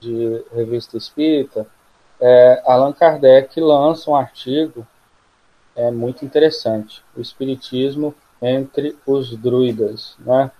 de 0.00 0.42
revista 0.54 0.96
espírita, 0.96 1.66
é, 2.20 2.62
Allan 2.64 2.92
Kardec 2.92 3.60
lança 3.60 4.10
um 4.10 4.16
artigo 4.16 4.86
é, 5.74 5.90
muito 5.90 6.24
interessante, 6.24 7.02
o 7.16 7.20
Espiritismo 7.20 8.14
entre 8.40 8.96
os 9.06 9.36
druidas. 9.36 10.16
Né? 10.18 10.50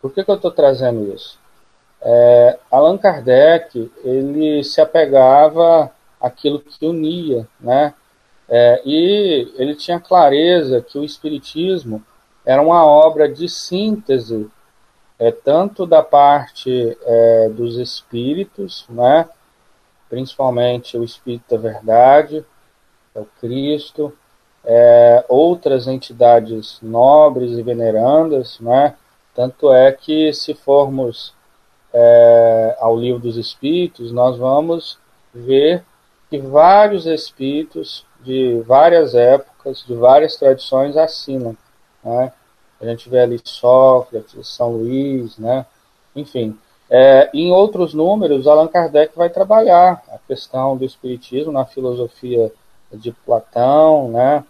Por 0.00 0.12
que, 0.12 0.24
que 0.24 0.30
eu 0.30 0.36
estou 0.36 0.50
trazendo 0.50 1.12
isso? 1.14 1.38
É, 2.00 2.58
Allan 2.70 2.98
Kardec 2.98 3.90
ele 4.04 4.62
se 4.62 4.80
apegava 4.80 5.90
aquilo 6.20 6.60
que 6.60 6.86
unia, 6.86 7.48
né? 7.58 7.94
É, 8.48 8.80
e 8.84 9.52
ele 9.56 9.74
tinha 9.74 9.98
clareza 9.98 10.80
que 10.80 10.98
o 10.98 11.04
Espiritismo 11.04 12.02
era 12.44 12.62
uma 12.62 12.84
obra 12.84 13.28
de 13.28 13.48
síntese, 13.48 14.48
é, 15.18 15.32
tanto 15.32 15.84
da 15.84 16.02
parte 16.02 16.96
é, 17.02 17.48
dos 17.48 17.76
espíritos, 17.76 18.86
né? 18.88 19.28
Principalmente 20.08 20.96
o 20.96 21.04
Espírito 21.04 21.54
da 21.54 21.60
Verdade, 21.60 22.44
é 23.14 23.20
o 23.20 23.26
Cristo, 23.40 24.12
é, 24.64 25.24
outras 25.28 25.86
entidades 25.86 26.78
nobres 26.82 27.52
e 27.52 27.62
venerandas, 27.62 28.58
né? 28.60 28.94
tanto 29.34 29.72
é 29.72 29.92
que 29.92 30.32
se 30.32 30.54
formos 30.54 31.34
é, 31.92 32.76
ao 32.80 32.96
livro 32.96 33.20
dos 33.20 33.36
Espíritos, 33.36 34.12
nós 34.12 34.36
vamos 34.36 34.98
ver 35.32 35.84
que 36.28 36.38
vários 36.38 37.06
espíritos 37.06 38.04
de 38.20 38.60
várias 38.66 39.14
épocas, 39.14 39.84
de 39.86 39.94
várias 39.94 40.36
tradições 40.36 40.96
assinam. 40.96 41.56
Né? 42.02 42.32
A 42.80 42.84
gente 42.86 43.08
vê 43.08 43.20
ali 43.20 43.40
Sócrates, 43.44 44.48
São 44.48 44.72
Luís, 44.72 45.38
né? 45.38 45.64
enfim. 46.14 46.58
É, 46.88 47.30
em 47.34 47.50
outros 47.50 47.92
números, 47.92 48.46
Allan 48.46 48.68
Kardec 48.68 49.16
vai 49.16 49.28
trabalhar 49.28 50.02
a 50.08 50.18
questão 50.18 50.76
do 50.76 50.84
espiritismo 50.84 51.50
na 51.50 51.64
filosofia 51.64 52.52
de 52.92 53.10
Platão, 53.10 54.10
né? 54.10 54.44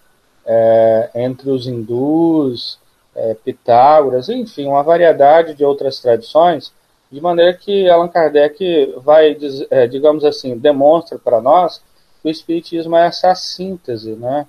É, 0.45 1.11
entre 1.15 1.51
os 1.51 1.67
hindus, 1.67 2.79
é, 3.15 3.35
Pitágoras, 3.35 4.29
enfim, 4.29 4.67
uma 4.67 4.83
variedade 4.83 5.55
de 5.55 5.65
outras 5.65 5.99
tradições, 5.99 6.73
de 7.11 7.21
maneira 7.21 7.55
que 7.55 7.89
Allan 7.89 8.09
Kardec 8.09 8.95
vai, 8.99 9.37
é, 9.71 9.87
digamos 9.87 10.25
assim, 10.25 10.57
demonstra 10.59 11.19
para 11.19 11.41
nós 11.41 11.83
que 12.21 12.29
o 12.29 12.31
Espiritismo 12.31 12.97
é 12.97 13.07
essa 13.07 13.35
síntese, 13.35 14.13
né? 14.13 14.47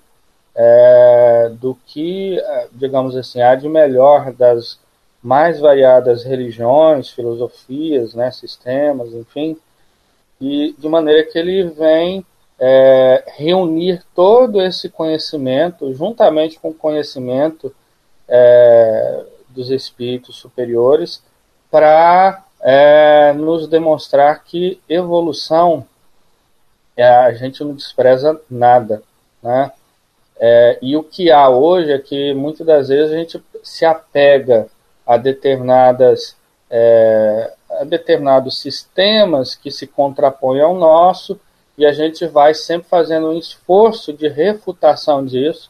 É, 0.54 1.52
do 1.54 1.78
que, 1.86 2.40
é, 2.40 2.68
digamos 2.72 3.16
assim, 3.16 3.42
há 3.42 3.56
de 3.56 3.70
melhor 3.70 4.34
das 4.34 4.80
mais 5.28 5.60
variadas 5.60 6.24
religiões, 6.24 7.10
filosofias, 7.10 8.16
né, 8.16 8.32
sistemas, 8.32 9.14
enfim, 9.14 9.58
e 10.40 10.74
de 10.78 10.88
maneira 10.88 11.22
que 11.22 11.38
ele 11.38 11.66
vem 11.66 12.26
é, 12.58 13.26
reunir 13.36 14.02
todo 14.16 14.62
esse 14.62 14.88
conhecimento, 14.88 15.94
juntamente 15.94 16.58
com 16.58 16.70
o 16.70 16.74
conhecimento 16.74 17.76
é, 18.26 19.26
dos 19.50 19.70
espíritos 19.70 20.38
superiores, 20.38 21.22
para 21.70 22.46
é, 22.62 23.34
nos 23.34 23.68
demonstrar 23.68 24.46
que 24.46 24.80
evolução 24.88 25.86
é, 26.96 27.06
a 27.06 27.34
gente 27.34 27.62
não 27.66 27.74
despreza 27.74 28.40
nada, 28.50 29.04
né? 29.44 29.74
É, 30.40 30.80
e 30.82 30.96
o 30.96 31.04
que 31.04 31.30
há 31.30 31.50
hoje 31.50 31.92
é 31.92 32.00
que 32.00 32.34
muitas 32.34 32.66
das 32.66 32.88
vezes 32.88 33.12
a 33.12 33.18
gente 33.18 33.44
se 33.62 33.84
apega 33.84 34.70
a 35.08 35.18
determinadas 35.18 36.36
é, 36.70 37.54
a 37.70 37.84
determinados 37.84 38.60
sistemas 38.60 39.56
que 39.56 39.72
se 39.72 39.88
contrapõem 39.88 40.62
ao 40.62 40.76
nosso 40.76 41.40
e 41.78 41.86
a 41.86 41.92
gente 41.92 42.26
vai 42.26 42.54
sempre 42.54 42.90
fazendo 42.90 43.28
um 43.28 43.38
esforço 43.38 44.12
de 44.12 44.28
refutação 44.28 45.24
disso 45.26 45.70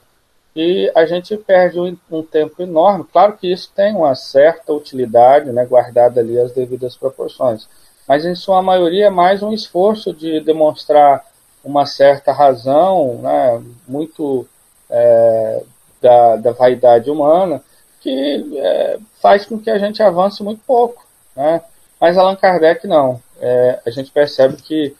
e 0.55 0.91
a 0.95 1.05
gente 1.05 1.37
perde 1.37 1.79
um, 1.79 1.95
um, 2.09 2.23
tempo 2.23 2.63
enorme. 2.63 3.05
Claro 3.11 3.37
que 3.37 3.51
isso 3.51 3.71
tem 3.75 3.93
uma 3.93 4.15
certa 4.15 4.73
utilidade, 4.73 5.51
né, 5.51 5.65
guardada 5.65 6.19
ali 6.19 6.39
as 6.39 6.51
devidas 6.51 6.95
proporções, 6.95 7.67
mas 8.07 8.25
em 8.25 8.33
sua 8.33 8.61
maioria 8.61 9.07
é 9.07 9.09
mais 9.09 9.43
um 9.43 9.53
esforço 9.53 10.13
de 10.13 10.39
demonstrar 10.39 11.23
uma 11.63 11.85
certa 11.85 12.31
razão, 12.31 13.19
né, 13.21 13.61
muito 13.87 14.47
é, 14.89 15.61
da, 16.01 16.37
da 16.37 16.51
vaidade 16.53 17.11
humana, 17.11 17.61
que 18.07 18.57
é, 18.57 18.97
faz 19.21 19.45
com 19.45 19.59
que 19.59 19.69
a 19.69 19.77
gente 19.77 20.01
avance 20.01 20.41
muito 20.41 20.61
pouco. 20.65 21.05
Né? 21.35 21.61
Mas 21.99 22.17
Allan 22.17 22.37
Kardec 22.37 22.87
não. 22.87 23.21
É, 23.41 23.79
a 23.85 23.89
gente 23.89 24.11
percebe 24.11 24.55
que 24.61 24.95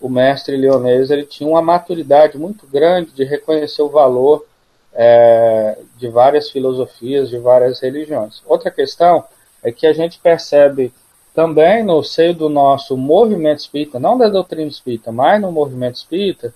o 0.00 0.08
mestre 0.08 0.56
leonês 0.56 1.10
ele 1.10 1.24
tinha 1.24 1.48
uma 1.48 1.60
maturidade 1.60 2.38
muito 2.38 2.64
grande 2.66 3.10
de 3.10 3.24
reconhecer 3.24 3.82
o 3.82 3.88
valor 3.88 4.46
é, 4.94 5.76
de 5.96 6.08
várias 6.08 6.50
filosofias, 6.50 7.28
de 7.28 7.38
várias 7.38 7.80
religiões. 7.80 8.42
Outra 8.46 8.70
questão 8.70 9.24
é 9.60 9.72
que 9.72 9.86
a 9.86 9.92
gente 9.92 10.20
percebe 10.20 10.92
também 11.34 11.82
no 11.82 12.02
seio 12.04 12.34
do 12.34 12.48
nosso 12.48 12.96
movimento 12.96 13.58
espírita, 13.58 13.98
não 13.98 14.16
da 14.16 14.28
doutrina 14.28 14.68
espírita, 14.68 15.10
mas 15.10 15.40
no 15.40 15.50
movimento 15.50 15.96
espírita, 15.96 16.54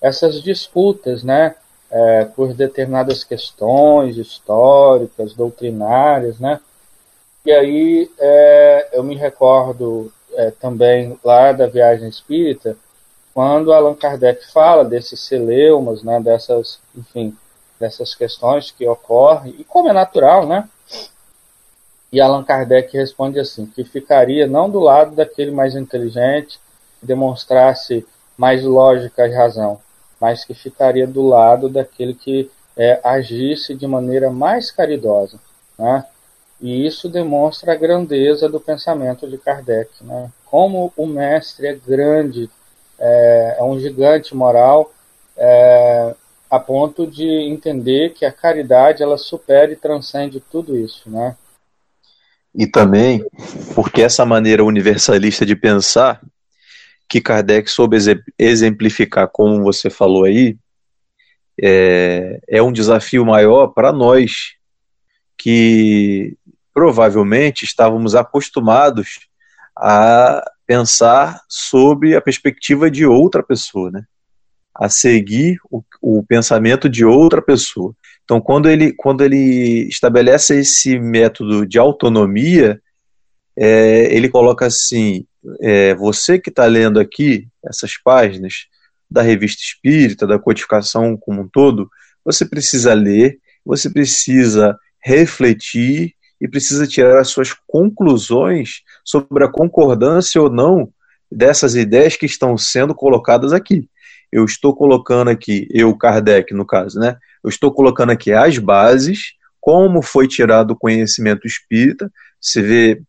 essas 0.00 0.40
disputas, 0.42 1.22
né, 1.22 1.56
é, 1.92 2.24
por 2.24 2.54
determinadas 2.54 3.22
questões 3.22 4.16
históricas, 4.16 5.34
doutrinárias, 5.34 6.38
né, 6.40 6.58
e 7.44 7.52
aí 7.52 8.10
é, 8.18 8.88
eu 8.92 9.02
me 9.02 9.14
recordo 9.14 10.12
é, 10.34 10.50
também 10.52 11.18
lá 11.22 11.52
da 11.52 11.66
viagem 11.66 12.08
espírita, 12.08 12.76
quando 13.34 13.72
Allan 13.72 13.94
Kardec 13.94 14.50
fala 14.52 14.84
desses 14.84 15.20
celeumas, 15.20 16.02
né, 16.02 16.20
dessas, 16.20 16.78
enfim, 16.96 17.36
dessas 17.80 18.14
questões 18.14 18.70
que 18.70 18.86
ocorrem, 18.86 19.54
e 19.58 19.64
como 19.64 19.88
é 19.88 19.92
natural, 19.92 20.46
né? 20.46 20.68
E 22.12 22.20
Allan 22.20 22.44
Kardec 22.44 22.96
responde 22.96 23.40
assim, 23.40 23.66
que 23.66 23.84
ficaria 23.84 24.46
não 24.46 24.68
do 24.68 24.78
lado 24.78 25.16
daquele 25.16 25.50
mais 25.50 25.74
inteligente, 25.74 26.60
que 27.00 27.06
demonstrasse 27.06 28.06
mais 28.36 28.62
lógica 28.62 29.26
e 29.26 29.34
razão, 29.34 29.80
mas 30.22 30.44
que 30.44 30.54
ficaria 30.54 31.04
do 31.04 31.20
lado 31.20 31.68
daquele 31.68 32.14
que 32.14 32.48
é, 32.76 33.00
agisse 33.02 33.74
de 33.74 33.88
maneira 33.88 34.30
mais 34.30 34.70
caridosa, 34.70 35.40
né? 35.76 36.04
E 36.60 36.86
isso 36.86 37.08
demonstra 37.08 37.72
a 37.72 37.76
grandeza 37.76 38.48
do 38.48 38.60
pensamento 38.60 39.28
de 39.28 39.36
Kardec, 39.36 39.90
né? 40.02 40.30
Como 40.46 40.92
o 40.96 41.06
mestre 41.08 41.66
é 41.66 41.74
grande, 41.74 42.48
é, 43.00 43.56
é 43.58 43.64
um 43.64 43.80
gigante 43.80 44.32
moral, 44.32 44.92
é, 45.36 46.14
a 46.48 46.60
ponto 46.60 47.04
de 47.04 47.26
entender 47.26 48.10
que 48.10 48.24
a 48.24 48.30
caridade 48.30 49.02
ela 49.02 49.18
supera 49.18 49.72
e 49.72 49.76
transcende 49.76 50.38
tudo 50.38 50.76
isso, 50.76 51.10
né? 51.10 51.34
E 52.54 52.64
também 52.64 53.26
porque 53.74 54.02
essa 54.02 54.24
maneira 54.24 54.64
universalista 54.64 55.44
de 55.44 55.56
pensar 55.56 56.20
que 57.12 57.20
Kardec 57.20 57.70
soube 57.70 57.98
exemplificar, 58.38 59.28
como 59.28 59.62
você 59.62 59.90
falou 59.90 60.24
aí, 60.24 60.56
é, 61.60 62.40
é 62.48 62.62
um 62.62 62.72
desafio 62.72 63.22
maior 63.26 63.66
para 63.66 63.92
nós 63.92 64.54
que 65.36 66.38
provavelmente 66.72 67.66
estávamos 67.66 68.14
acostumados 68.14 69.28
a 69.76 70.42
pensar 70.66 71.42
sob 71.50 72.16
a 72.16 72.20
perspectiva 72.22 72.90
de 72.90 73.04
outra 73.04 73.42
pessoa, 73.42 73.90
né? 73.90 74.04
a 74.74 74.88
seguir 74.88 75.58
o, 75.70 75.84
o 76.00 76.24
pensamento 76.24 76.88
de 76.88 77.04
outra 77.04 77.42
pessoa. 77.42 77.94
Então, 78.24 78.40
quando 78.40 78.70
ele, 78.70 78.90
quando 78.90 79.22
ele 79.22 79.86
estabelece 79.86 80.60
esse 80.60 80.98
método 80.98 81.66
de 81.66 81.78
autonomia, 81.78 82.80
é, 83.54 84.16
ele 84.16 84.30
coloca 84.30 84.64
assim: 84.64 85.26
é, 85.60 85.94
você 85.94 86.38
que 86.38 86.50
está 86.50 86.66
lendo 86.66 87.00
aqui 87.00 87.48
essas 87.64 87.96
páginas 87.96 88.66
da 89.10 89.22
revista 89.22 89.62
espírita, 89.62 90.26
da 90.26 90.38
codificação 90.38 91.16
como 91.16 91.42
um 91.42 91.48
todo, 91.48 91.88
você 92.24 92.44
precisa 92.44 92.94
ler, 92.94 93.38
você 93.64 93.90
precisa 93.90 94.76
refletir 95.02 96.14
e 96.40 96.48
precisa 96.48 96.86
tirar 96.86 97.20
as 97.20 97.28
suas 97.28 97.54
conclusões 97.66 98.82
sobre 99.04 99.44
a 99.44 99.48
concordância 99.48 100.40
ou 100.40 100.50
não 100.50 100.92
dessas 101.30 101.74
ideias 101.74 102.16
que 102.16 102.26
estão 102.26 102.56
sendo 102.56 102.94
colocadas 102.94 103.52
aqui 103.52 103.88
eu 104.32 104.46
estou 104.46 104.74
colocando 104.74 105.28
aqui, 105.28 105.68
eu, 105.70 105.94
Kardec, 105.94 106.54
no 106.54 106.64
caso, 106.64 106.98
né? 106.98 107.18
Eu 107.44 107.50
estou 107.50 107.70
colocando 107.70 108.10
aqui 108.10 108.32
as 108.32 108.56
bases, 108.56 109.34
como 109.60 110.00
foi 110.00 110.26
tirado 110.26 110.70
o 110.70 110.76
conhecimento 110.76 111.46
espírita. 111.46 112.10
Você 112.40 112.62
vê 112.62 113.02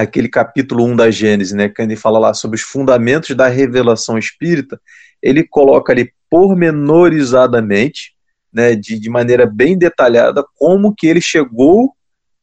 aquele 0.00 0.28
capítulo 0.28 0.84
1 0.84 0.96
da 0.96 1.10
Gênesis, 1.10 1.52
né? 1.52 1.68
Que 1.68 1.82
ele 1.82 1.96
fala 1.96 2.18
lá 2.18 2.34
sobre 2.34 2.56
os 2.56 2.62
fundamentos 2.62 3.34
da 3.36 3.48
revelação 3.48 4.18
espírita. 4.18 4.80
Ele 5.22 5.42
coloca 5.42 5.92
ali 5.92 6.12
pormenorizadamente, 6.28 8.12
né? 8.52 8.74
De, 8.74 8.98
de 8.98 9.10
maneira 9.10 9.46
bem 9.46 9.76
detalhada, 9.76 10.44
como 10.56 10.94
que 10.94 11.06
ele 11.06 11.20
chegou 11.20 11.94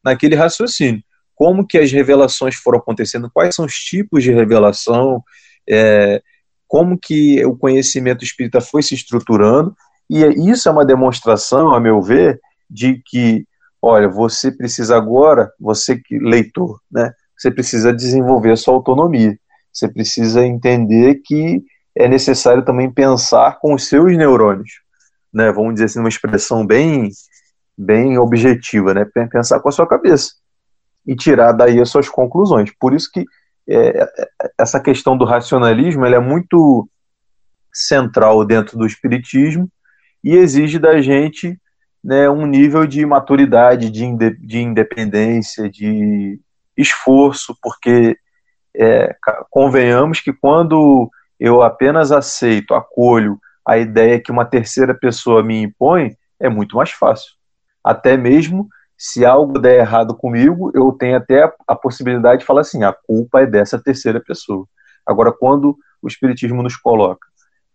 naquele 0.04 0.34
raciocínio. 0.34 1.02
Como 1.34 1.66
que 1.66 1.78
as 1.78 1.92
revelações 1.92 2.56
foram 2.56 2.78
acontecendo, 2.78 3.30
quais 3.32 3.54
são 3.54 3.64
os 3.64 3.74
tipos 3.74 4.24
de 4.24 4.32
revelação, 4.32 5.22
é, 5.68 6.20
como 6.66 6.98
que 6.98 7.44
o 7.44 7.56
conhecimento 7.56 8.24
espírita 8.24 8.60
foi 8.60 8.82
se 8.82 8.94
estruturando, 8.94 9.74
e 10.10 10.22
isso 10.50 10.68
é 10.68 10.72
uma 10.72 10.84
demonstração, 10.84 11.72
a 11.72 11.80
meu 11.80 12.00
ver, 12.02 12.40
de 12.68 13.02
que, 13.06 13.46
olha, 13.80 14.08
você 14.08 14.50
precisa 14.50 14.96
agora, 14.96 15.52
você 15.60 15.96
que 15.98 16.18
leitor, 16.18 16.80
né, 16.90 17.12
você 17.38 17.50
precisa 17.50 17.92
desenvolver 17.92 18.50
a 18.50 18.56
sua 18.56 18.74
autonomia, 18.74 19.38
você 19.72 19.88
precisa 19.88 20.44
entender 20.44 21.20
que 21.24 21.62
é 21.96 22.08
necessário 22.08 22.64
também 22.64 22.90
pensar 22.90 23.58
com 23.60 23.74
os 23.74 23.88
seus 23.88 24.16
neurônios, 24.16 24.80
né? 25.32 25.52
Vamos 25.52 25.74
dizer 25.74 25.86
assim, 25.86 26.00
uma 26.00 26.08
expressão 26.08 26.66
bem, 26.66 27.10
bem 27.76 28.18
objetiva, 28.18 28.92
né? 28.92 29.06
Pensar 29.30 29.60
com 29.60 29.68
a 29.68 29.72
sua 29.72 29.86
cabeça 29.86 30.32
e 31.06 31.14
tirar 31.14 31.52
daí 31.52 31.80
as 31.80 31.88
suas 31.88 32.08
conclusões. 32.08 32.70
Por 32.78 32.92
isso 32.92 33.08
que 33.12 33.24
é, 33.68 34.02
é 34.02 34.08
essa 34.58 34.80
questão 34.80 35.16
do 35.16 35.24
racionalismo 35.24 36.04
é 36.04 36.20
muito 36.20 36.88
central 37.72 38.44
dentro 38.44 38.76
do 38.76 38.86
espiritismo 38.86 39.70
e 40.22 40.34
exige 40.34 40.78
da 40.78 41.00
gente 41.00 41.58
né, 42.02 42.28
um 42.28 42.46
nível 42.46 42.86
de 42.86 43.04
maturidade, 43.04 43.90
de, 43.90 44.04
de 44.40 44.58
independência, 44.58 45.68
de 45.68 46.40
esforço, 46.78 47.56
porque 47.62 48.16
é, 48.74 49.14
convenhamos 49.50 50.20
que 50.20 50.32
quando 50.32 51.10
eu 51.38 51.62
apenas 51.62 52.12
aceito, 52.12 52.74
acolho 52.74 53.38
a 53.66 53.76
ideia 53.76 54.20
que 54.20 54.32
uma 54.32 54.46
terceira 54.46 54.94
pessoa 54.94 55.42
me 55.42 55.62
impõe, 55.62 56.16
é 56.40 56.48
muito 56.48 56.76
mais 56.76 56.90
fácil. 56.90 57.32
Até 57.84 58.16
mesmo 58.16 58.68
se 58.96 59.24
algo 59.24 59.58
der 59.58 59.78
errado 59.78 60.14
comigo, 60.16 60.72
eu 60.74 60.90
tenho 60.92 61.16
até 61.16 61.52
a, 61.66 61.76
possibilidade 61.76 62.40
de 62.40 62.46
falar 62.46 62.62
assim: 62.62 62.82
a 62.82 62.92
culpa 62.92 63.42
é 63.42 63.46
dessa 63.46 63.80
terceira 63.80 64.20
pessoa. 64.20 64.66
Agora, 65.06 65.32
quando 65.32 65.76
o 66.02 66.08
Espiritismo 66.08 66.62
nos 66.62 66.76
coloca 66.76 67.26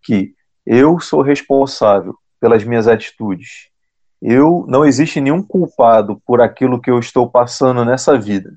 que 0.01 0.33
eu 0.65 0.99
sou 0.99 1.21
responsável 1.21 2.15
pelas 2.39 2.63
minhas 2.63 2.87
atitudes, 2.87 3.69
eu 4.21 4.65
não 4.67 4.85
existe 4.85 5.21
nenhum 5.21 5.41
culpado 5.41 6.21
por 6.25 6.41
aquilo 6.41 6.79
que 6.79 6.89
eu 6.89 6.99
estou 6.99 7.29
passando 7.29 7.85
nessa 7.85 8.17
vida, 8.17 8.53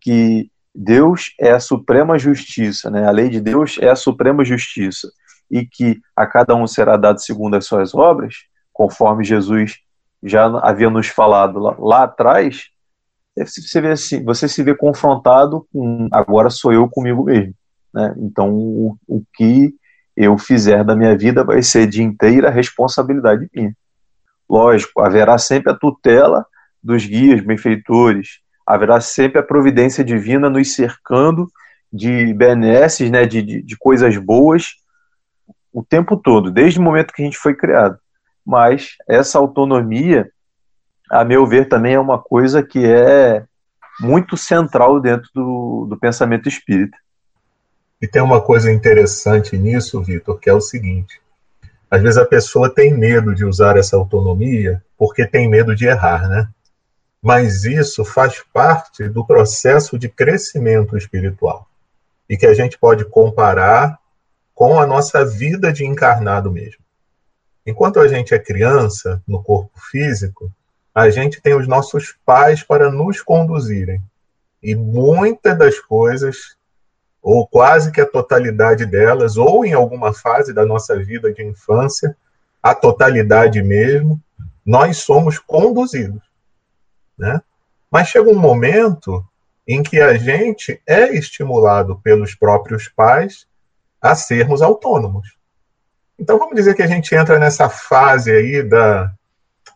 que 0.00 0.50
Deus 0.74 1.34
é 1.40 1.50
a 1.50 1.60
suprema 1.60 2.18
justiça, 2.18 2.90
né? 2.90 3.06
A 3.06 3.10
lei 3.10 3.28
de 3.28 3.40
Deus 3.40 3.78
é 3.80 3.88
a 3.88 3.96
suprema 3.96 4.44
justiça 4.44 5.08
e 5.50 5.66
que 5.66 6.00
a 6.14 6.26
cada 6.26 6.54
um 6.54 6.66
será 6.66 6.96
dado 6.96 7.20
segundo 7.20 7.56
as 7.56 7.66
suas 7.66 7.94
obras, 7.94 8.34
conforme 8.72 9.24
Jesus 9.24 9.78
já 10.22 10.46
havia 10.62 10.90
nos 10.90 11.08
falado 11.08 11.58
lá, 11.58 11.76
lá 11.78 12.02
atrás, 12.04 12.68
você, 13.36 13.80
vê 13.80 13.92
assim, 13.92 14.24
você 14.24 14.48
se 14.48 14.62
vê 14.62 14.74
confrontado 14.74 15.66
com 15.72 16.08
agora 16.12 16.50
sou 16.50 16.72
eu 16.72 16.88
comigo 16.88 17.24
mesmo. 17.24 17.54
Né? 17.94 18.14
Então, 18.18 18.52
o, 18.52 18.96
o 19.06 19.22
que 19.34 19.74
eu 20.16 20.36
fizer 20.36 20.84
da 20.84 20.96
minha 20.96 21.16
vida 21.16 21.44
vai 21.44 21.62
ser 21.62 21.86
de 21.86 22.02
inteira 22.02 22.50
responsabilidade 22.50 23.48
minha. 23.54 23.72
Lógico, 24.48 25.00
haverá 25.00 25.38
sempre 25.38 25.72
a 25.72 25.76
tutela 25.76 26.44
dos 26.82 27.04
guias, 27.04 27.40
benfeitores, 27.40 28.40
haverá 28.68 29.00
sempre 29.00 29.38
a 29.38 29.42
providência 29.42 30.04
divina 30.04 30.50
nos 30.50 30.74
cercando 30.74 31.50
de 31.92 32.34
benesses, 32.34 33.10
né, 33.10 33.24
de, 33.26 33.42
de, 33.42 33.62
de 33.62 33.76
coisas 33.76 34.16
boas, 34.18 34.74
o 35.72 35.82
tempo 35.82 36.16
todo, 36.16 36.50
desde 36.50 36.78
o 36.78 36.82
momento 36.82 37.12
que 37.12 37.22
a 37.22 37.24
gente 37.24 37.38
foi 37.38 37.54
criado 37.54 37.98
mas 38.48 38.96
essa 39.06 39.38
autonomia, 39.38 40.30
a 41.10 41.22
meu 41.22 41.46
ver, 41.46 41.68
também 41.68 41.92
é 41.92 42.00
uma 42.00 42.18
coisa 42.18 42.62
que 42.62 42.82
é 42.82 43.44
muito 44.00 44.38
central 44.38 44.98
dentro 45.02 45.28
do, 45.34 45.86
do 45.86 45.98
pensamento 45.98 46.48
espírita. 46.48 46.96
E 48.00 48.08
tem 48.08 48.22
uma 48.22 48.40
coisa 48.40 48.72
interessante 48.72 49.58
nisso, 49.58 50.02
Vitor, 50.02 50.38
que 50.38 50.48
é 50.48 50.54
o 50.54 50.62
seguinte: 50.62 51.20
às 51.90 52.00
vezes 52.00 52.16
a 52.16 52.24
pessoa 52.24 52.74
tem 52.74 52.96
medo 52.96 53.34
de 53.34 53.44
usar 53.44 53.76
essa 53.76 53.96
autonomia 53.96 54.82
porque 54.96 55.26
tem 55.26 55.46
medo 55.46 55.76
de 55.76 55.84
errar, 55.84 56.26
né? 56.26 56.48
Mas 57.22 57.64
isso 57.64 58.04
faz 58.04 58.42
parte 58.52 59.08
do 59.08 59.24
processo 59.24 59.98
de 59.98 60.08
crescimento 60.08 60.96
espiritual 60.96 61.66
e 62.28 62.36
que 62.36 62.46
a 62.46 62.54
gente 62.54 62.78
pode 62.78 63.04
comparar 63.04 63.98
com 64.54 64.78
a 64.78 64.86
nossa 64.86 65.24
vida 65.24 65.72
de 65.72 65.84
encarnado 65.84 66.50
mesmo. 66.50 66.82
Enquanto 67.66 68.00
a 68.00 68.08
gente 68.08 68.34
é 68.34 68.38
criança, 68.38 69.22
no 69.26 69.42
corpo 69.42 69.78
físico, 69.90 70.50
a 70.94 71.10
gente 71.10 71.40
tem 71.40 71.54
os 71.54 71.68
nossos 71.68 72.16
pais 72.24 72.62
para 72.62 72.90
nos 72.90 73.20
conduzirem. 73.22 74.02
E 74.62 74.74
muitas 74.74 75.56
das 75.56 75.78
coisas, 75.78 76.56
ou 77.22 77.46
quase 77.46 77.92
que 77.92 78.00
a 78.00 78.06
totalidade 78.06 78.84
delas, 78.84 79.36
ou 79.36 79.64
em 79.64 79.72
alguma 79.72 80.12
fase 80.12 80.52
da 80.52 80.66
nossa 80.66 80.96
vida 80.98 81.32
de 81.32 81.44
infância, 81.44 82.16
a 82.62 82.74
totalidade 82.74 83.62
mesmo, 83.62 84.20
nós 84.64 84.98
somos 84.98 85.38
conduzidos. 85.38 86.27
Né? 87.18 87.40
Mas 87.90 88.08
chega 88.08 88.30
um 88.30 88.38
momento 88.38 89.24
em 89.66 89.82
que 89.82 90.00
a 90.00 90.14
gente 90.14 90.80
é 90.86 91.14
estimulado 91.14 91.96
pelos 91.96 92.34
próprios 92.34 92.88
pais 92.88 93.46
a 94.00 94.14
sermos 94.14 94.62
autônomos. 94.62 95.36
Então 96.18 96.38
vamos 96.38 96.54
dizer 96.54 96.74
que 96.74 96.82
a 96.82 96.86
gente 96.86 97.14
entra 97.14 97.38
nessa 97.38 97.68
fase 97.68 98.30
aí 98.30 98.62
da, 98.62 99.12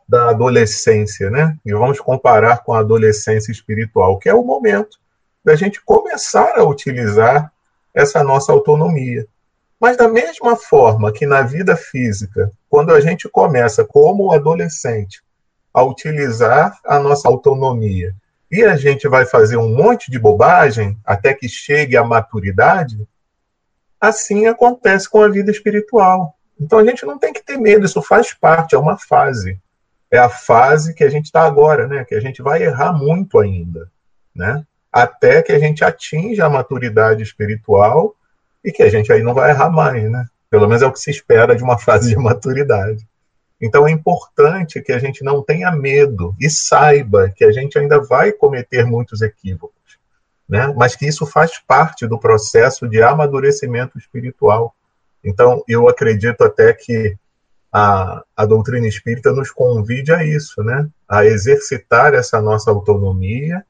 da 0.09 0.31
adolescência, 0.31 1.31
né? 1.31 1.57
E 1.65 1.73
vamos 1.73 2.01
comparar 2.01 2.65
com 2.65 2.73
a 2.73 2.81
adolescência 2.81 3.53
espiritual, 3.53 4.19
que 4.19 4.29
é 4.29 4.35
o 4.35 4.45
momento 4.45 4.99
da 5.45 5.55
gente 5.55 5.83
começar 5.85 6.59
a 6.59 6.65
utilizar 6.65 7.53
essa 7.95 8.23
nossa 8.25 8.53
autonomia. 8.53 9.27
Mas 9.79 9.97
da 9.97 10.09
mesma 10.09 10.57
forma 10.57 11.13
que 11.13 11.27
na 11.27 11.43
vida 11.43 11.77
física, 11.77 12.53
quando 12.71 12.93
a 12.93 13.01
gente 13.01 13.29
começa 13.29 13.85
como 13.85 14.33
adolescente 14.33 15.23
a 15.73 15.83
utilizar 15.83 16.79
a 16.85 16.99
nossa 16.99 17.29
autonomia 17.29 18.15
e 18.51 18.63
a 18.63 18.77
gente 18.77 19.09
vai 19.09 19.25
fazer 19.25 19.57
um 19.57 19.75
monte 19.75 20.11
de 20.11 20.19
bobagem 20.19 20.99
até 21.05 21.33
que 21.33 21.49
chegue 21.49 21.97
à 21.97 22.05
maturidade, 22.05 23.07
Assim 24.03 24.49
acontece 24.49 25.09
com 25.09 25.23
a 25.23 25.29
vida 25.29 25.53
espiritual. 25.53 26.37
Então 26.61 26.81
a 26.81 26.85
gente 26.85 27.07
não 27.07 27.17
tem 27.17 27.33
que 27.33 27.41
ter 27.41 27.57
medo, 27.57 27.87
isso 27.87 28.03
faz 28.03 28.35
parte, 28.35 28.75
é 28.75 28.79
uma 28.79 28.99
fase. 28.99 29.61
É 30.11 30.19
a 30.19 30.29
fase 30.29 30.93
que 30.93 31.05
a 31.05 31.09
gente 31.09 31.27
está 31.27 31.43
agora, 31.47 31.87
né? 31.87 32.05
Que 32.05 32.17
a 32.17 32.21
gente 32.21 32.43
vai 32.43 32.65
errar 32.65 32.93
muito 32.93 33.39
ainda, 33.39 33.89
né? 34.35 34.67
Até 34.93 35.41
que 35.41 35.53
a 35.53 35.59
gente 35.59 35.85
atinja 35.85 36.45
a 36.45 36.51
maturidade 36.51 37.23
espiritual 37.23 38.17
e 38.65 38.73
que 38.73 38.83
a 38.83 38.91
gente 38.91 39.13
aí 39.13 39.23
não 39.23 39.35
vai 39.35 39.51
errar 39.51 39.71
mais, 39.71 40.11
né? 40.11 40.27
Pelo 40.51 40.67
menos 40.67 40.83
é 40.83 40.87
o 40.87 40.93
que 40.93 40.99
se 40.99 41.13
espera 41.13 41.55
de 41.55 41.63
uma 41.63 41.79
fase 41.79 42.09
de 42.09 42.17
maturidade. 42.17 43.07
Então 43.63 43.87
é 43.87 43.93
importante 43.93 44.83
que 44.83 44.93
a 44.93 44.99
gente 44.99 45.23
não 45.23 45.41
tenha 45.41 45.71
medo 45.71 46.35
e 46.41 46.51
saiba 46.51 47.31
que 47.31 47.45
a 47.45 47.53
gente 47.53 47.79
ainda 47.79 48.01
vai 48.03 48.33
cometer 48.33 48.85
muitos 48.85 49.23
equívocos 49.23 49.83
né? 50.53 50.71
mas 50.77 50.95
que 50.95 51.07
isso 51.07 51.25
faz 51.25 51.59
parte 51.59 52.07
do 52.07 52.19
processo 52.19 52.87
de 52.87 53.03
amadurecimento 53.03 53.97
espiritual. 53.97 54.75
Então, 55.25 55.65
eu 55.67 55.89
acredito 55.89 56.45
até 56.45 56.75
que 56.75 57.17
a, 57.73 58.23
a 58.37 58.45
doutrina 58.45 58.87
espírita 58.87 59.33
nos 59.33 59.51
convide 59.51 60.13
a 60.13 60.23
isso, 60.23 60.63
né? 60.63 60.87
a 61.09 61.25
exercitar 61.25 62.13
essa 62.13 62.39
nossa 62.39 62.71
autonomia 62.71 63.65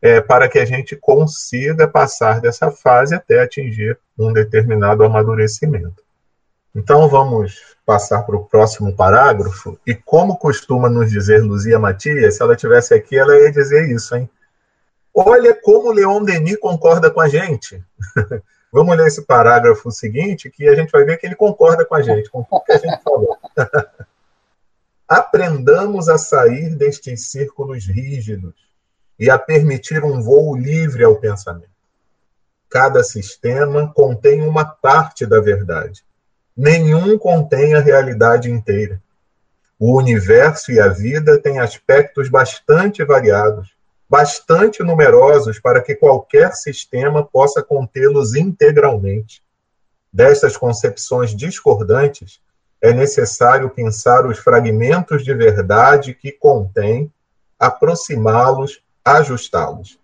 é, 0.00 0.20
para 0.20 0.48
que 0.48 0.60
a 0.60 0.64
gente 0.64 0.94
consiga 0.94 1.88
passar 1.88 2.40
dessa 2.40 2.70
fase 2.70 3.12
até 3.12 3.42
atingir 3.42 3.98
um 4.16 4.32
determinado 4.32 5.02
amadurecimento. 5.02 6.00
Então 6.72 7.08
vamos 7.08 7.76
passar 7.90 8.22
para 8.22 8.36
o 8.36 8.44
próximo 8.44 8.94
parágrafo. 8.94 9.76
E 9.84 9.96
como 9.96 10.38
costuma 10.38 10.88
nos 10.88 11.10
dizer 11.10 11.42
Luzia 11.42 11.76
Matias, 11.76 12.36
se 12.36 12.42
ela 12.42 12.54
tivesse 12.54 12.94
aqui, 12.94 13.18
ela 13.18 13.36
ia 13.36 13.50
dizer 13.50 13.90
isso, 13.90 14.14
hein? 14.14 14.30
Olha 15.12 15.52
como 15.60 15.90
Leon 15.90 16.22
Denis 16.22 16.56
concorda 16.60 17.10
com 17.10 17.20
a 17.20 17.28
gente. 17.28 17.82
Vamos 18.72 18.96
ler 18.96 19.08
esse 19.08 19.22
parágrafo 19.22 19.90
seguinte, 19.90 20.48
que 20.48 20.68
a 20.68 20.76
gente 20.76 20.92
vai 20.92 21.02
ver 21.02 21.16
que 21.16 21.26
ele 21.26 21.34
concorda 21.34 21.84
com 21.84 21.96
a 21.96 22.00
gente, 22.00 22.30
com 22.30 22.44
tudo 22.44 22.62
que 22.64 22.72
a 22.74 22.78
gente 22.78 23.02
falou. 23.02 23.36
Aprendamos 25.08 26.08
a 26.08 26.16
sair 26.16 26.76
destes 26.76 27.26
círculos 27.26 27.86
rígidos 27.86 28.54
e 29.18 29.28
a 29.28 29.36
permitir 29.36 30.04
um 30.04 30.22
voo 30.22 30.56
livre 30.56 31.02
ao 31.02 31.16
pensamento. 31.16 31.66
Cada 32.68 33.02
sistema 33.02 33.92
contém 33.92 34.42
uma 34.42 34.64
parte 34.64 35.26
da 35.26 35.40
verdade. 35.40 36.04
Nenhum 36.56 37.16
contém 37.18 37.74
a 37.74 37.80
realidade 37.80 38.50
inteira. 38.50 39.00
O 39.78 39.96
universo 39.96 40.70
e 40.72 40.78
a 40.78 40.88
vida 40.88 41.38
têm 41.38 41.58
aspectos 41.58 42.28
bastante 42.28 43.04
variados 43.04 43.74
bastante 44.10 44.82
numerosos 44.82 45.60
para 45.60 45.80
que 45.80 45.94
qualquer 45.94 46.52
sistema 46.54 47.24
possa 47.24 47.62
contê-los 47.62 48.34
integralmente. 48.34 49.40
Destas 50.12 50.56
concepções 50.56 51.30
discordantes, 51.30 52.40
é 52.82 52.92
necessário 52.92 53.70
pensar 53.70 54.26
os 54.26 54.36
fragmentos 54.40 55.22
de 55.22 55.32
verdade 55.32 56.12
que 56.12 56.32
contém, 56.32 57.12
aproximá-los, 57.56 58.82
ajustá-los. 59.04 59.96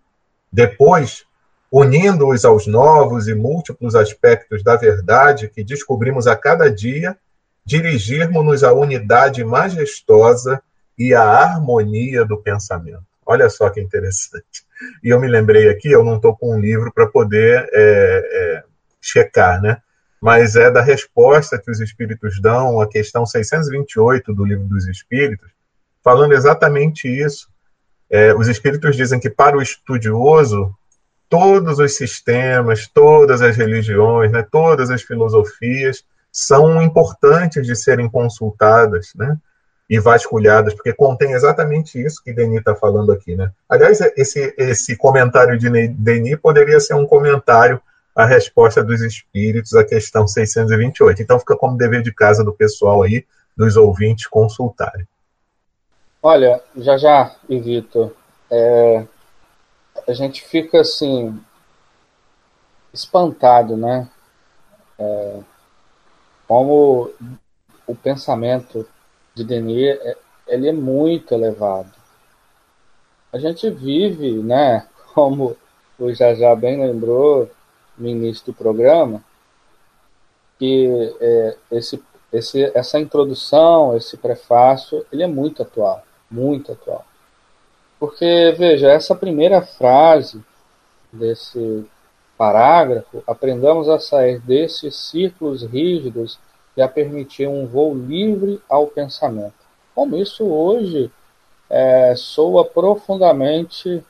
Depois, 0.49 1.25
unindo-os 1.71 2.45
aos 2.45 2.67
novos 2.67 3.27
e 3.27 3.35
múltiplos 3.35 3.95
aspectos 3.95 4.63
da 4.63 4.75
verdade 4.75 5.49
que 5.49 5.63
descobrimos 5.63 6.27
a 6.27 6.35
cada 6.35 6.69
dia, 6.69 7.17
dirigirmos-nos 7.65 8.63
à 8.63 8.71
unidade 8.71 9.43
majestosa 9.43 10.61
e 10.97 11.13
à 11.13 11.23
harmonia 11.23 12.25
do 12.25 12.37
pensamento. 12.37 13.03
Olha 13.25 13.49
só 13.49 13.69
que 13.69 13.81
interessante. 13.81 14.65
E 15.03 15.09
eu 15.09 15.19
me 15.19 15.27
lembrei 15.27 15.69
aqui, 15.69 15.91
eu 15.91 16.03
não 16.03 16.15
estou 16.15 16.35
com 16.35 16.55
um 16.55 16.59
livro 16.59 16.91
para 16.93 17.07
poder 17.07 17.69
é, 17.73 17.73
é, 17.73 18.63
checar, 19.01 19.61
né? 19.61 19.81
mas 20.21 20.55
é 20.55 20.71
da 20.71 20.81
resposta 20.81 21.59
que 21.59 21.69
os 21.69 21.79
espíritos 21.79 22.41
dão 22.41 22.81
à 22.81 22.87
questão 22.87 23.25
628 23.25 24.33
do 24.33 24.43
Livro 24.43 24.65
dos 24.65 24.87
Espíritos, 24.87 25.49
falando 26.03 26.33
exatamente 26.33 27.07
isso. 27.07 27.47
É, 28.09 28.33
os 28.33 28.47
espíritos 28.47 28.95
dizem 28.95 29.19
que 29.19 29.29
para 29.29 29.57
o 29.57 29.61
estudioso, 29.61 30.73
todos 31.29 31.79
os 31.79 31.95
sistemas, 31.95 32.87
todas 32.87 33.41
as 33.41 33.55
religiões, 33.55 34.31
né, 34.31 34.45
todas 34.49 34.89
as 34.89 35.01
filosofias 35.01 36.03
são 36.31 36.81
importantes 36.81 37.65
de 37.65 37.75
serem 37.75 38.09
consultadas, 38.09 39.11
né? 39.15 39.37
E 39.89 39.99
vasculhadas, 39.99 40.73
porque 40.73 40.93
contém 40.93 41.31
exatamente 41.31 41.99
isso 41.99 42.21
que 42.21 42.33
Denis 42.33 42.59
está 42.59 42.75
falando 42.75 43.11
aqui, 43.11 43.35
né? 43.35 43.51
Aliás, 43.69 44.01
esse, 44.17 44.53
esse 44.57 44.97
comentário 44.97 45.57
de 45.57 45.69
Denis 45.87 46.37
poderia 46.39 46.79
ser 46.79 46.93
um 46.93 47.05
comentário 47.05 47.81
à 48.13 48.25
resposta 48.25 48.83
dos 48.83 49.01
espíritos 49.01 49.73
à 49.73 49.83
questão 49.83 50.27
628. 50.27 51.21
Então 51.21 51.39
fica 51.39 51.55
como 51.55 51.77
dever 51.77 52.01
de 52.01 52.13
casa 52.13 52.43
do 52.43 52.51
pessoal 52.51 53.03
aí, 53.03 53.25
dos 53.55 53.77
ouvintes, 53.77 54.27
consultarem. 54.27 55.07
Olha, 56.21 56.61
já 56.75 56.97
já, 56.97 57.35
Vitor, 57.47 58.11
é, 58.51 59.05
a 60.07 60.13
gente 60.13 60.41
fica 60.41 60.79
assim 60.79 61.37
espantado, 62.93 63.75
né? 63.75 64.09
É, 64.97 65.39
como 66.47 67.11
o 67.85 67.93
pensamento 67.95 68.87
de 69.35 69.43
Denis 69.43 69.99
é, 70.01 70.17
ele 70.47 70.69
é 70.69 70.73
muito 70.73 71.33
elevado. 71.33 71.91
A 73.31 73.37
gente 73.37 73.69
vive, 73.69 74.31
né, 74.41 74.87
como 75.13 75.57
o 75.99 76.13
Jajá 76.13 76.55
bem 76.55 76.79
lembrou 76.79 77.49
no 77.97 78.07
início 78.07 78.45
do 78.45 78.53
programa, 78.53 79.21
que 80.57 81.15
é, 81.19 81.57
esse, 81.71 82.01
esse, 82.31 82.71
essa 82.73 82.99
introdução, 82.99 83.95
esse 83.95 84.15
prefácio, 84.15 85.05
ele 85.11 85.23
é 85.23 85.27
muito 85.27 85.61
atual, 85.61 86.03
muito 86.31 86.71
atual. 86.71 87.05
Porque, 87.99 88.53
veja, 88.57 88.91
essa 88.91 89.15
primeira 89.15 89.61
frase 89.61 90.43
desse 91.11 91.85
parágrafo, 92.37 93.23
aprendamos 93.25 93.89
a 93.89 93.99
sair 93.99 94.39
desses 94.39 94.95
círculos 94.95 95.63
rígidos 95.63 96.39
e 96.75 96.81
a 96.81 96.87
permitir 96.87 97.47
um 97.47 97.65
voo 97.65 97.95
livre 97.95 98.61
ao 98.69 98.85
pensamento. 98.85 99.55
Como 99.95 100.15
isso 100.15 100.45
hoje 100.45 101.11
é, 101.69 102.13
soa 102.15 102.63
profundamente 102.63 104.03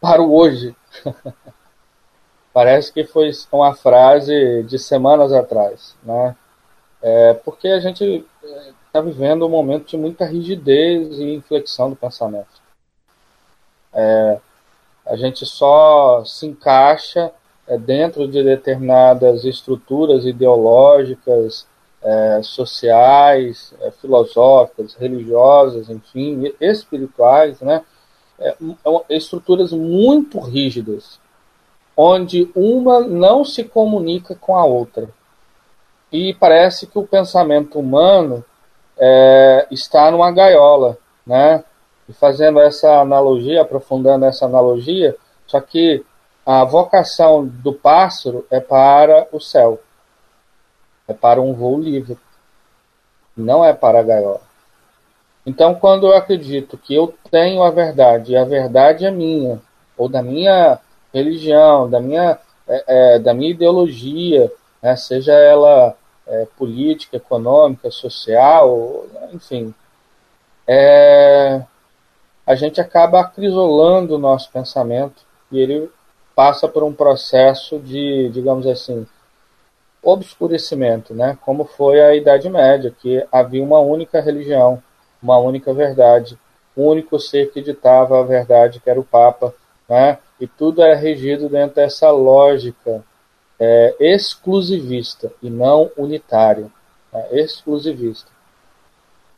para 0.00 0.22
o 0.22 0.32
hoje. 0.32 0.76
Parece 2.54 2.92
que 2.92 3.04
foi 3.04 3.30
uma 3.52 3.74
frase 3.74 4.62
de 4.62 4.78
semanas 4.78 5.32
atrás, 5.32 5.96
né? 6.02 6.36
É, 7.00 7.34
porque 7.34 7.68
a 7.68 7.78
gente 7.78 8.24
está 8.86 9.00
vivendo 9.00 9.46
um 9.46 9.48
momento 9.48 9.88
de 9.88 9.96
muita 9.96 10.24
rigidez 10.24 11.18
e 11.18 11.34
inflexão 11.34 11.90
do 11.90 11.96
pensamento. 11.96 12.67
É, 13.92 14.38
a 15.06 15.16
gente 15.16 15.44
só 15.46 16.24
se 16.24 16.46
encaixa 16.46 17.32
é, 17.66 17.78
dentro 17.78 18.28
de 18.28 18.42
determinadas 18.42 19.44
estruturas 19.44 20.24
ideológicas, 20.24 21.66
é, 22.02 22.40
sociais, 22.42 23.74
é, 23.80 23.90
filosóficas, 23.90 24.94
religiosas, 24.94 25.88
enfim, 25.90 26.52
espirituais, 26.60 27.60
né? 27.60 27.82
É, 28.38 28.54
é 29.08 29.16
estruturas 29.16 29.72
muito 29.72 30.38
rígidas, 30.38 31.18
onde 31.96 32.50
uma 32.54 33.00
não 33.00 33.44
se 33.44 33.64
comunica 33.64 34.34
com 34.34 34.56
a 34.56 34.64
outra. 34.64 35.08
E 36.12 36.34
parece 36.34 36.86
que 36.86 36.98
o 36.98 37.06
pensamento 37.06 37.78
humano 37.78 38.44
é, 38.96 39.66
está 39.70 40.10
numa 40.10 40.30
gaiola, 40.30 40.96
né? 41.26 41.64
E 42.08 42.12
fazendo 42.12 42.58
essa 42.58 43.00
analogia, 43.00 43.62
aprofundando 43.62 44.24
essa 44.24 44.46
analogia, 44.46 45.14
só 45.46 45.60
que 45.60 46.04
a 46.44 46.64
vocação 46.64 47.46
do 47.46 47.72
pássaro 47.72 48.46
é 48.50 48.58
para 48.58 49.28
o 49.30 49.38
céu, 49.38 49.80
é 51.06 51.12
para 51.12 51.40
um 51.40 51.52
voo 51.52 51.78
livre, 51.78 52.16
não 53.36 53.64
é 53.64 53.72
para 53.72 54.00
a 54.00 54.02
gaiola. 54.02 54.40
Então, 55.44 55.74
quando 55.74 56.06
eu 56.06 56.16
acredito 56.16 56.76
que 56.76 56.94
eu 56.94 57.14
tenho 57.30 57.62
a 57.62 57.70
verdade, 57.70 58.32
e 58.32 58.36
a 58.36 58.44
verdade 58.44 59.04
é 59.04 59.10
minha, 59.10 59.60
ou 59.96 60.08
da 60.08 60.22
minha 60.22 60.78
religião, 61.12 61.88
da 61.88 62.00
minha, 62.00 62.38
é, 62.66 62.84
é, 62.86 63.18
da 63.18 63.32
minha 63.32 63.50
ideologia, 63.50 64.52
né, 64.82 64.96
seja 64.96 65.32
ela 65.32 65.94
é, 66.26 66.46
política, 66.56 67.16
econômica, 67.16 67.90
social, 67.90 69.06
enfim, 69.32 69.74
é, 70.66 71.62
a 72.48 72.54
gente 72.54 72.80
acaba 72.80 73.20
acrisolando 73.20 74.14
o 74.14 74.18
nosso 74.18 74.50
pensamento 74.50 75.22
e 75.52 75.58
ele 75.60 75.90
passa 76.34 76.66
por 76.66 76.82
um 76.82 76.94
processo 76.94 77.78
de, 77.78 78.30
digamos 78.30 78.66
assim, 78.66 79.06
obscurecimento, 80.02 81.12
né? 81.12 81.36
Como 81.42 81.66
foi 81.66 82.00
a 82.00 82.16
Idade 82.16 82.48
Média, 82.48 82.90
que 83.02 83.22
havia 83.30 83.62
uma 83.62 83.80
única 83.80 84.18
religião, 84.22 84.82
uma 85.22 85.36
única 85.36 85.74
verdade, 85.74 86.38
um 86.74 86.86
único 86.86 87.20
ser 87.20 87.52
que 87.52 87.60
ditava 87.60 88.18
a 88.18 88.22
verdade, 88.22 88.80
que 88.80 88.88
era 88.88 88.98
o 88.98 89.04
Papa, 89.04 89.52
né? 89.86 90.16
E 90.40 90.46
tudo 90.46 90.80
é 90.80 90.94
regido 90.94 91.50
dentro 91.50 91.76
dessa 91.76 92.10
lógica 92.10 93.04
é, 93.60 93.94
exclusivista 94.00 95.30
e 95.42 95.50
não 95.50 95.90
unitária, 95.98 96.70
né? 97.12 97.28
exclusivista. 97.30 98.30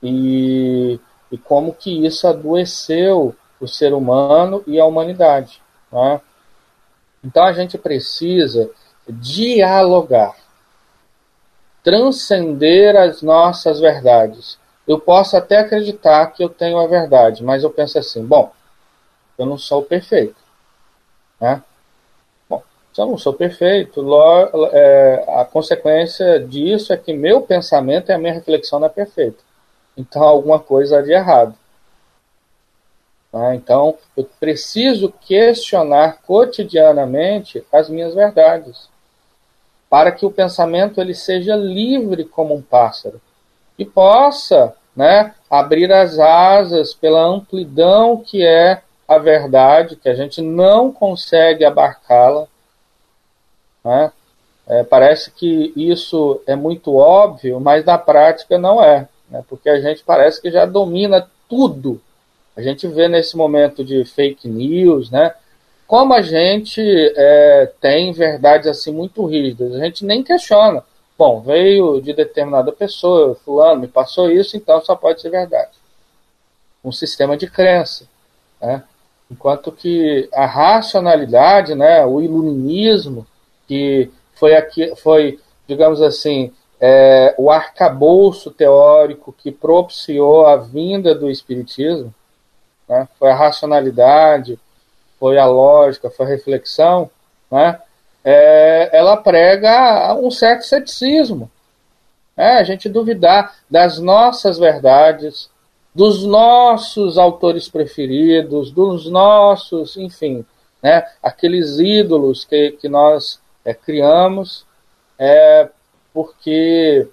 E, 0.01 1.01
e 1.31 1.39
como 1.39 1.73
que 1.73 2.05
isso 2.05 2.27
adoeceu 2.27 3.35
o 3.61 3.69
ser 3.69 3.93
humano 3.93 4.63
e 4.67 4.81
a 4.81 4.87
humanidade, 4.87 5.63
né? 5.93 6.21
Então 7.23 7.45
a 7.45 7.53
gente 7.53 7.77
precisa 7.77 8.71
dialogar, 9.07 10.35
transcender 11.83 12.97
as 12.97 13.23
nossas 13.23 13.79
verdades. 13.79 14.59
Eu 14.89 14.99
posso 14.99 15.37
até 15.37 15.59
acreditar 15.59 16.27
que 16.29 16.43
eu 16.43 16.49
tenho 16.49 16.79
a 16.79 16.87
verdade, 16.87 17.45
mas 17.45 17.63
eu 17.63 17.71
penso 17.71 17.99
assim: 17.99 18.25
bom, 18.25 18.53
eu 19.39 19.45
não 19.47 19.59
sou 19.59 19.83
perfeito. 19.83 20.37
Né? 21.41 21.63
Bom, 22.49 22.63
se 22.93 23.01
eu 23.01 23.07
não 23.07 23.19
sou 23.19 23.35
perfeito, 23.35 24.03
é, 24.73 25.25
a 25.29 25.45
consequência 25.45 26.41
disso 26.41 26.93
é 26.93 26.97
que 26.97 27.13
meu 27.13 27.43
pensamento 27.43 28.11
e 28.11 28.13
a 28.13 28.19
minha 28.19 28.33
reflexão 28.33 28.81
não 28.81 28.87
é 28.87 28.91
perfeita. 28.91 29.50
Então 29.97 30.23
alguma 30.23 30.59
coisa 30.59 30.99
há 30.99 31.03
de 31.03 31.13
errado. 31.13 31.55
Né? 33.33 33.55
Então, 33.55 33.97
eu 34.17 34.29
preciso 34.39 35.13
questionar 35.21 36.19
cotidianamente 36.23 37.65
as 37.73 37.89
minhas 37.89 38.15
verdades, 38.15 38.89
para 39.89 40.13
que 40.13 40.25
o 40.27 40.31
pensamento 40.31 41.01
ele 41.01 41.15
seja 41.15 41.57
livre 41.57 42.25
como 42.25 42.55
um 42.55 42.63
pássaro 42.63 43.21
e 43.79 43.85
possa 43.85 44.75
né, 44.95 45.35
abrir 45.49 45.93
as 45.93 46.19
asas 46.19 46.93
pela 46.93 47.23
amplidão 47.23 48.19
que 48.19 48.45
é 48.45 48.83
a 49.09 49.19
verdade, 49.19 49.97
que 49.97 50.09
a 50.09 50.15
gente 50.15 50.41
não 50.41 50.93
consegue 50.93 51.65
abarcá-la. 51.65 52.47
Né? 53.85 54.13
É, 54.69 54.85
parece 54.85 55.33
que 55.33 55.73
isso 55.75 56.41
é 56.47 56.55
muito 56.55 56.95
óbvio, 56.95 57.59
mas 57.59 57.85
na 57.85 57.99
prática 57.99 58.57
não 58.57 58.83
é, 58.83 59.09
né? 59.31 59.45
porque 59.49 59.69
a 59.69 59.81
gente 59.81 60.03
parece 60.05 60.41
que 60.41 60.51
já 60.51 60.67
domina 60.67 61.29
tudo 61.49 62.01
a 62.57 62.63
gente 62.63 62.87
vê 62.89 63.09
nesse 63.09 63.37
momento 63.37 63.85
de 63.85 64.05
fake 64.05 64.49
news, 64.49 65.11
né? 65.11 65.35
Como 65.87 66.13
a 66.13 66.21
gente 66.21 66.81
é, 67.17 67.73
tem 67.81 68.13
verdades 68.13 68.69
assim 68.69 68.93
muito 68.93 69.25
rígidas, 69.25 69.75
a 69.75 69.79
gente 69.79 70.05
nem 70.05 70.23
questiona. 70.23 70.85
Bom, 71.17 71.41
veio 71.41 72.01
de 72.01 72.13
determinada 72.13 72.71
pessoa, 72.71 73.35
fulano 73.45 73.81
me 73.81 73.89
passou 73.89 74.31
isso, 74.31 74.57
então 74.57 74.81
só 74.85 74.95
pode 74.95 75.21
ser 75.21 75.31
verdade. 75.31 75.71
Um 76.85 76.93
sistema 76.93 77.37
de 77.37 77.49
crença, 77.49 78.05
né? 78.61 78.83
Enquanto 79.31 79.73
que 79.73 80.29
a 80.33 80.45
racionalidade, 80.45 81.75
né, 81.75 82.05
o 82.05 82.21
iluminismo, 82.21 83.27
que 83.67 84.11
foi 84.35 84.55
aqui, 84.55 84.95
foi, 84.97 85.39
digamos 85.67 86.03
assim, 86.03 86.53
é, 86.81 87.35
o 87.37 87.51
arcabouço 87.51 88.51
teórico 88.51 89.33
que 89.33 89.53
propiciou 89.53 90.47
a 90.47 90.57
vinda 90.57 91.15
do 91.15 91.31
espiritismo, 91.31 92.15
né? 92.89 93.07
foi 93.19 93.31
a 93.31 93.35
racionalidade, 93.35 94.59
foi 95.19 95.39
a 95.39 95.45
lógica, 95.45 96.11
foi 96.11 96.25
a 96.25 96.29
reflexão, 96.31 97.11
né? 97.51 97.79
É, 98.23 98.91
ela 98.93 99.17
prega 99.17 100.15
um 100.15 100.31
certo 100.31 100.65
ceticismo. 100.65 101.51
Né? 102.37 102.53
A 102.53 102.65
gente 102.65 102.89
duvidar 102.89 103.55
das 103.69 103.99
nossas 103.99 104.59
verdades, 104.59 105.51
dos 105.95 106.25
nossos 106.25 107.19
autores 107.19 107.69
preferidos, 107.69 108.71
dos 108.71 109.11
nossos, 109.11 109.97
enfim, 109.97 110.45
né? 110.83 111.07
aqueles 111.23 111.79
ídolos 111.79 112.45
que, 112.45 112.73
que 112.73 112.89
nós 112.89 113.41
é, 113.65 113.75
criamos, 113.75 114.67
é, 115.19 115.69
porque 116.13 117.09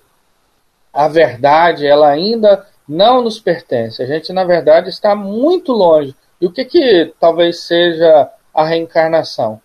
a 0.94 1.08
verdade 1.08 1.86
ela 1.86 2.10
ainda 2.10 2.66
não 2.88 3.22
nos 3.22 3.40
pertence. 3.40 4.02
A 4.02 4.06
gente, 4.06 4.32
na 4.32 4.44
verdade, 4.44 4.90
está 4.90 5.16
muito 5.16 5.72
longe. 5.72 6.16
E 6.40 6.46
o 6.46 6.52
que, 6.52 6.66
que 6.66 7.14
talvez 7.20 7.62
seja 7.62 8.30
a 8.54 8.64
reencarnação? 8.64 9.60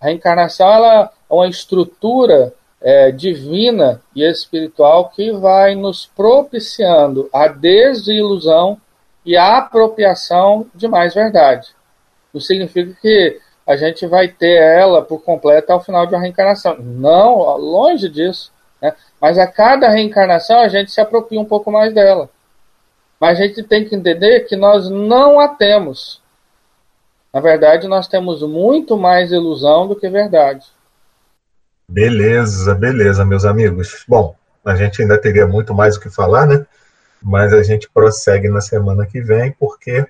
A 0.00 0.06
reencarnação 0.06 0.68
ela 0.72 1.04
é 1.30 1.34
uma 1.34 1.48
estrutura 1.48 2.54
é, 2.80 3.10
divina 3.10 4.00
e 4.14 4.22
espiritual 4.22 5.10
que 5.10 5.32
vai 5.32 5.74
nos 5.74 6.06
propiciando 6.06 7.28
a 7.32 7.48
desilusão 7.48 8.80
e 9.24 9.36
a 9.36 9.58
apropriação 9.58 10.66
de 10.74 10.86
mais 10.86 11.14
verdade. 11.14 11.74
Isso 12.32 12.46
significa 12.46 12.96
que 13.00 13.40
a 13.66 13.74
gente 13.74 14.06
vai 14.06 14.28
ter 14.28 14.62
ela 14.62 15.02
por 15.02 15.22
completo 15.22 15.72
ao 15.72 15.80
final 15.80 16.06
de 16.06 16.14
uma 16.14 16.20
reencarnação. 16.20 16.76
Não, 16.78 17.56
longe 17.56 18.08
disso. 18.08 18.52
Mas 19.20 19.38
a 19.38 19.46
cada 19.46 19.88
reencarnação 19.88 20.60
a 20.60 20.68
gente 20.68 20.90
se 20.90 21.00
apropria 21.00 21.40
um 21.40 21.44
pouco 21.44 21.70
mais 21.70 21.94
dela. 21.94 22.28
Mas 23.20 23.38
a 23.38 23.46
gente 23.46 23.62
tem 23.62 23.84
que 23.84 23.94
entender 23.94 24.40
que 24.40 24.56
nós 24.56 24.90
não 24.90 25.40
a 25.40 25.48
temos. 25.48 26.22
Na 27.32 27.40
verdade, 27.40 27.88
nós 27.88 28.06
temos 28.08 28.42
muito 28.42 28.96
mais 28.96 29.32
ilusão 29.32 29.86
do 29.86 29.96
que 29.96 30.08
verdade. 30.08 30.66
Beleza, 31.88 32.74
beleza, 32.74 33.24
meus 33.24 33.44
amigos. 33.44 34.04
Bom, 34.08 34.34
a 34.64 34.74
gente 34.74 35.00
ainda 35.00 35.18
teria 35.18 35.46
muito 35.46 35.74
mais 35.74 35.96
o 35.96 36.00
que 36.00 36.10
falar, 36.10 36.46
né? 36.46 36.66
Mas 37.22 37.52
a 37.52 37.62
gente 37.62 37.88
prossegue 37.90 38.48
na 38.48 38.60
semana 38.60 39.06
que 39.06 39.20
vem, 39.20 39.52
porque 39.52 40.06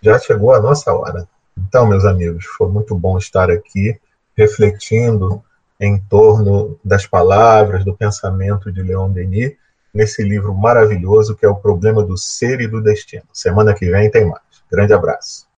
já 0.00 0.18
chegou 0.18 0.52
a 0.52 0.60
nossa 0.60 0.92
hora. 0.92 1.26
Então, 1.56 1.86
meus 1.86 2.04
amigos, 2.04 2.44
foi 2.44 2.68
muito 2.68 2.94
bom 2.94 3.16
estar 3.16 3.50
aqui 3.50 3.98
refletindo 4.36 5.42
em 5.80 5.98
torno 5.98 6.78
das 6.84 7.06
palavras, 7.06 7.84
do 7.84 7.94
pensamento 7.94 8.70
de 8.70 8.82
Leon 8.82 9.10
Denis, 9.10 9.52
nesse 9.92 10.22
livro 10.22 10.54
maravilhoso 10.54 11.36
que 11.36 11.46
é 11.46 11.48
O 11.48 11.56
Problema 11.56 12.02
do 12.02 12.16
Ser 12.16 12.60
e 12.60 12.66
do 12.66 12.82
Destino. 12.82 13.24
Semana 13.32 13.74
que 13.74 13.90
vem 13.90 14.10
tem 14.10 14.24
mais. 14.24 14.42
Grande 14.70 14.92
abraço. 14.92 15.46